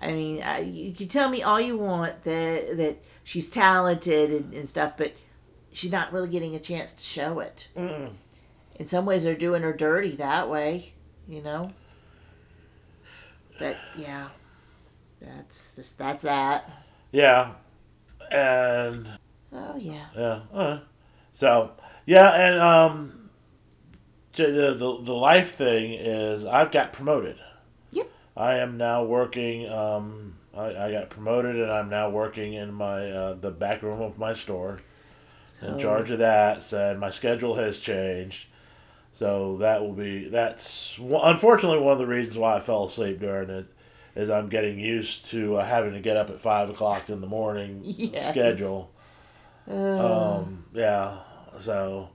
I 0.00 0.12
mean, 0.12 0.42
I, 0.42 0.60
you 0.60 0.92
can 0.92 1.08
tell 1.08 1.28
me 1.28 1.42
all 1.42 1.60
you 1.60 1.76
want 1.76 2.22
that 2.22 2.76
that 2.76 3.02
she's 3.24 3.50
talented 3.50 4.30
and, 4.30 4.54
and 4.54 4.68
stuff, 4.68 4.96
but 4.96 5.12
she's 5.72 5.90
not 5.90 6.12
really 6.12 6.28
getting 6.28 6.54
a 6.54 6.60
chance 6.60 6.92
to 6.92 7.02
show 7.02 7.40
it. 7.40 7.68
Mm. 7.76 8.12
In 8.78 8.86
some 8.86 9.04
ways, 9.06 9.24
they're 9.24 9.34
doing 9.34 9.62
her 9.62 9.72
dirty 9.72 10.10
that 10.16 10.48
way, 10.48 10.92
you 11.26 11.42
know. 11.42 11.72
But 13.58 13.76
yeah, 13.96 14.28
that's 15.20 15.76
just 15.76 15.98
that's 15.98 16.22
that. 16.22 16.70
Yeah, 17.10 17.52
and 18.30 19.08
Oh 19.52 19.76
yeah. 19.76 20.06
Yeah. 20.16 20.78
So 21.32 21.72
yeah, 22.06 22.30
and 22.30 22.60
um, 22.60 23.30
the 24.34 24.74
the 24.78 25.02
the 25.02 25.12
life 25.12 25.54
thing 25.54 25.92
is 25.94 26.44
I've 26.44 26.70
got 26.70 26.92
promoted. 26.92 27.38
Yep. 27.90 28.10
I 28.36 28.54
am 28.56 28.76
now 28.76 29.04
working. 29.04 29.68
Um, 29.68 30.34
I, 30.54 30.86
I 30.86 30.92
got 30.92 31.10
promoted, 31.10 31.56
and 31.56 31.70
I'm 31.70 31.88
now 31.88 32.10
working 32.10 32.52
in 32.54 32.72
my 32.72 33.10
uh, 33.10 33.34
the 33.34 33.50
back 33.50 33.82
room 33.82 34.02
of 34.02 34.18
my 34.18 34.32
store, 34.32 34.80
So, 35.46 35.68
in 35.68 35.78
charge 35.78 36.10
of 36.10 36.18
that. 36.18 36.62
So, 36.62 36.90
and 36.90 37.00
my 37.00 37.10
schedule 37.10 37.54
has 37.54 37.78
changed. 37.78 38.46
So 39.18 39.56
that 39.56 39.80
will 39.82 39.94
be 39.94 40.28
that's 40.28 40.94
unfortunately 40.98 41.80
one 41.80 41.92
of 41.94 41.98
the 41.98 42.06
reasons 42.06 42.38
why 42.38 42.54
I 42.56 42.60
fell 42.60 42.84
asleep 42.84 43.18
during 43.18 43.50
it 43.50 43.66
is 44.14 44.30
I'm 44.30 44.48
getting 44.48 44.78
used 44.78 45.26
to 45.30 45.56
uh, 45.56 45.64
having 45.64 45.92
to 45.94 46.00
get 46.00 46.16
up 46.16 46.30
at 46.30 46.40
five 46.40 46.70
o'clock 46.70 47.08
in 47.10 47.20
the 47.20 47.26
morning 47.26 47.80
Yes. 47.84 48.28
schedule. 48.28 48.92
Uh, 49.68 50.36
Um, 50.36 50.66
yeah. 50.72 51.18
So, 51.58 52.10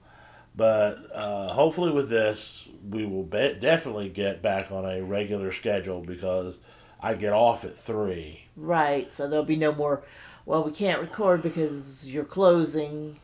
but 0.56 0.96
uh, 1.12 1.48
hopefully 1.52 1.92
with 1.92 2.08
this, 2.08 2.66
we 2.88 3.04
will 3.04 3.22
be- 3.22 3.58
definitely 3.60 4.08
get 4.08 4.40
back 4.40 4.72
on 4.72 4.86
a 4.86 5.02
regular 5.02 5.52
schedule 5.52 6.00
because 6.00 6.58
I 7.02 7.14
get 7.14 7.34
off 7.34 7.64
at 7.66 7.76
three. 7.76 8.46
right. 8.56 9.12
So 9.12 9.28
there'll 9.28 9.44
be 9.44 9.56
no 9.56 9.72
more. 9.72 10.02
Well, 10.46 10.64
we 10.64 10.72
can't 10.72 11.00
record 11.02 11.42
because 11.42 12.06
you're 12.10 12.24
closing, 12.24 13.18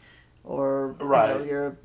or 0.45 0.97
you 0.99 1.05
know, 1.05 1.11
Right. 1.11 1.47
you're 1.47 1.77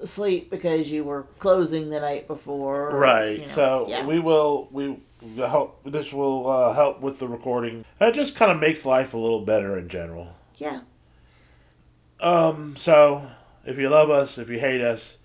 asleep 0.00 0.50
because 0.50 0.90
you 0.90 1.04
were 1.04 1.24
closing 1.38 1.90
the 1.90 2.00
night 2.00 2.26
before. 2.26 2.90
or, 2.90 2.98
Right. 2.98 3.32
you 3.40 3.46
know, 3.46 3.46
so 3.46 3.86
yeah. 3.88 4.06
we 4.06 4.18
will 4.18 4.68
we 4.70 4.98
will 5.22 5.48
help. 5.48 5.80
This 5.84 6.12
will 6.12 6.48
uh, 6.50 6.72
help 6.74 7.00
with 7.00 7.18
the 7.18 7.28
recording. 7.28 7.84
It 8.00 8.14
just 8.14 8.34
kind 8.34 8.50
of 8.52 8.58
makes 8.60 8.84
life 8.84 9.14
a 9.14 9.18
little 9.18 9.44
better 9.44 9.78
in 9.78 9.88
general. 9.88 10.36
yeah. 10.56 10.80
Um. 12.20 12.76
So 12.76 13.26
if 13.66 13.78
you 13.78 13.88
love 13.88 14.10
us, 14.10 14.38
if 14.38 14.48
you 14.48 14.58
hate 14.60 14.80
us, 14.80 15.18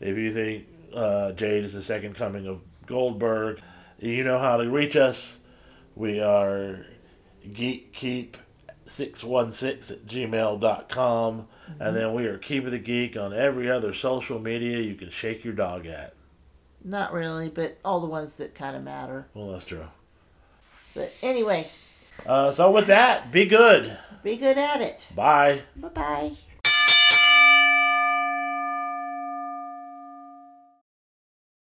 if 0.00 0.16
you 0.18 0.32
think 0.32 0.66
uh, 0.94 1.32
Jade 1.32 1.64
is 1.64 1.74
the 1.74 1.82
second 1.82 2.14
coming 2.14 2.46
of 2.46 2.60
Goldberg, 2.86 3.60
you 3.98 4.24
know 4.24 4.38
how 4.38 4.56
to 4.56 4.68
reach 4.68 4.96
us. 4.96 5.36
We 5.94 6.20
are 6.20 6.84
geekkeep616 7.46 9.90
at 9.90 10.06
gmail.com. 10.06 11.48
And 11.80 11.96
then 11.96 12.14
we 12.14 12.26
are 12.26 12.38
Keep 12.38 12.66
of 12.66 12.70
the 12.72 12.78
Geek 12.78 13.16
on 13.16 13.32
every 13.32 13.70
other 13.70 13.92
social 13.94 14.38
media 14.38 14.78
you 14.78 14.94
can 14.94 15.10
shake 15.10 15.44
your 15.44 15.54
dog 15.54 15.86
at. 15.86 16.14
Not 16.84 17.12
really, 17.12 17.48
but 17.48 17.78
all 17.84 18.00
the 18.00 18.06
ones 18.06 18.34
that 18.36 18.54
kind 18.54 18.74
of 18.76 18.82
matter. 18.82 19.26
Well, 19.34 19.52
that's 19.52 19.64
true. 19.64 19.86
But 20.94 21.12
anyway, 21.22 21.68
Uh, 22.26 22.52
so 22.52 22.70
with 22.70 22.86
that, 22.88 23.32
be 23.32 23.46
good. 23.46 23.96
be 24.22 24.36
good 24.36 24.58
at 24.58 24.80
it. 24.80 25.08
Bye. 25.14 25.62
Bye 25.76 25.88
bye. 25.88 26.32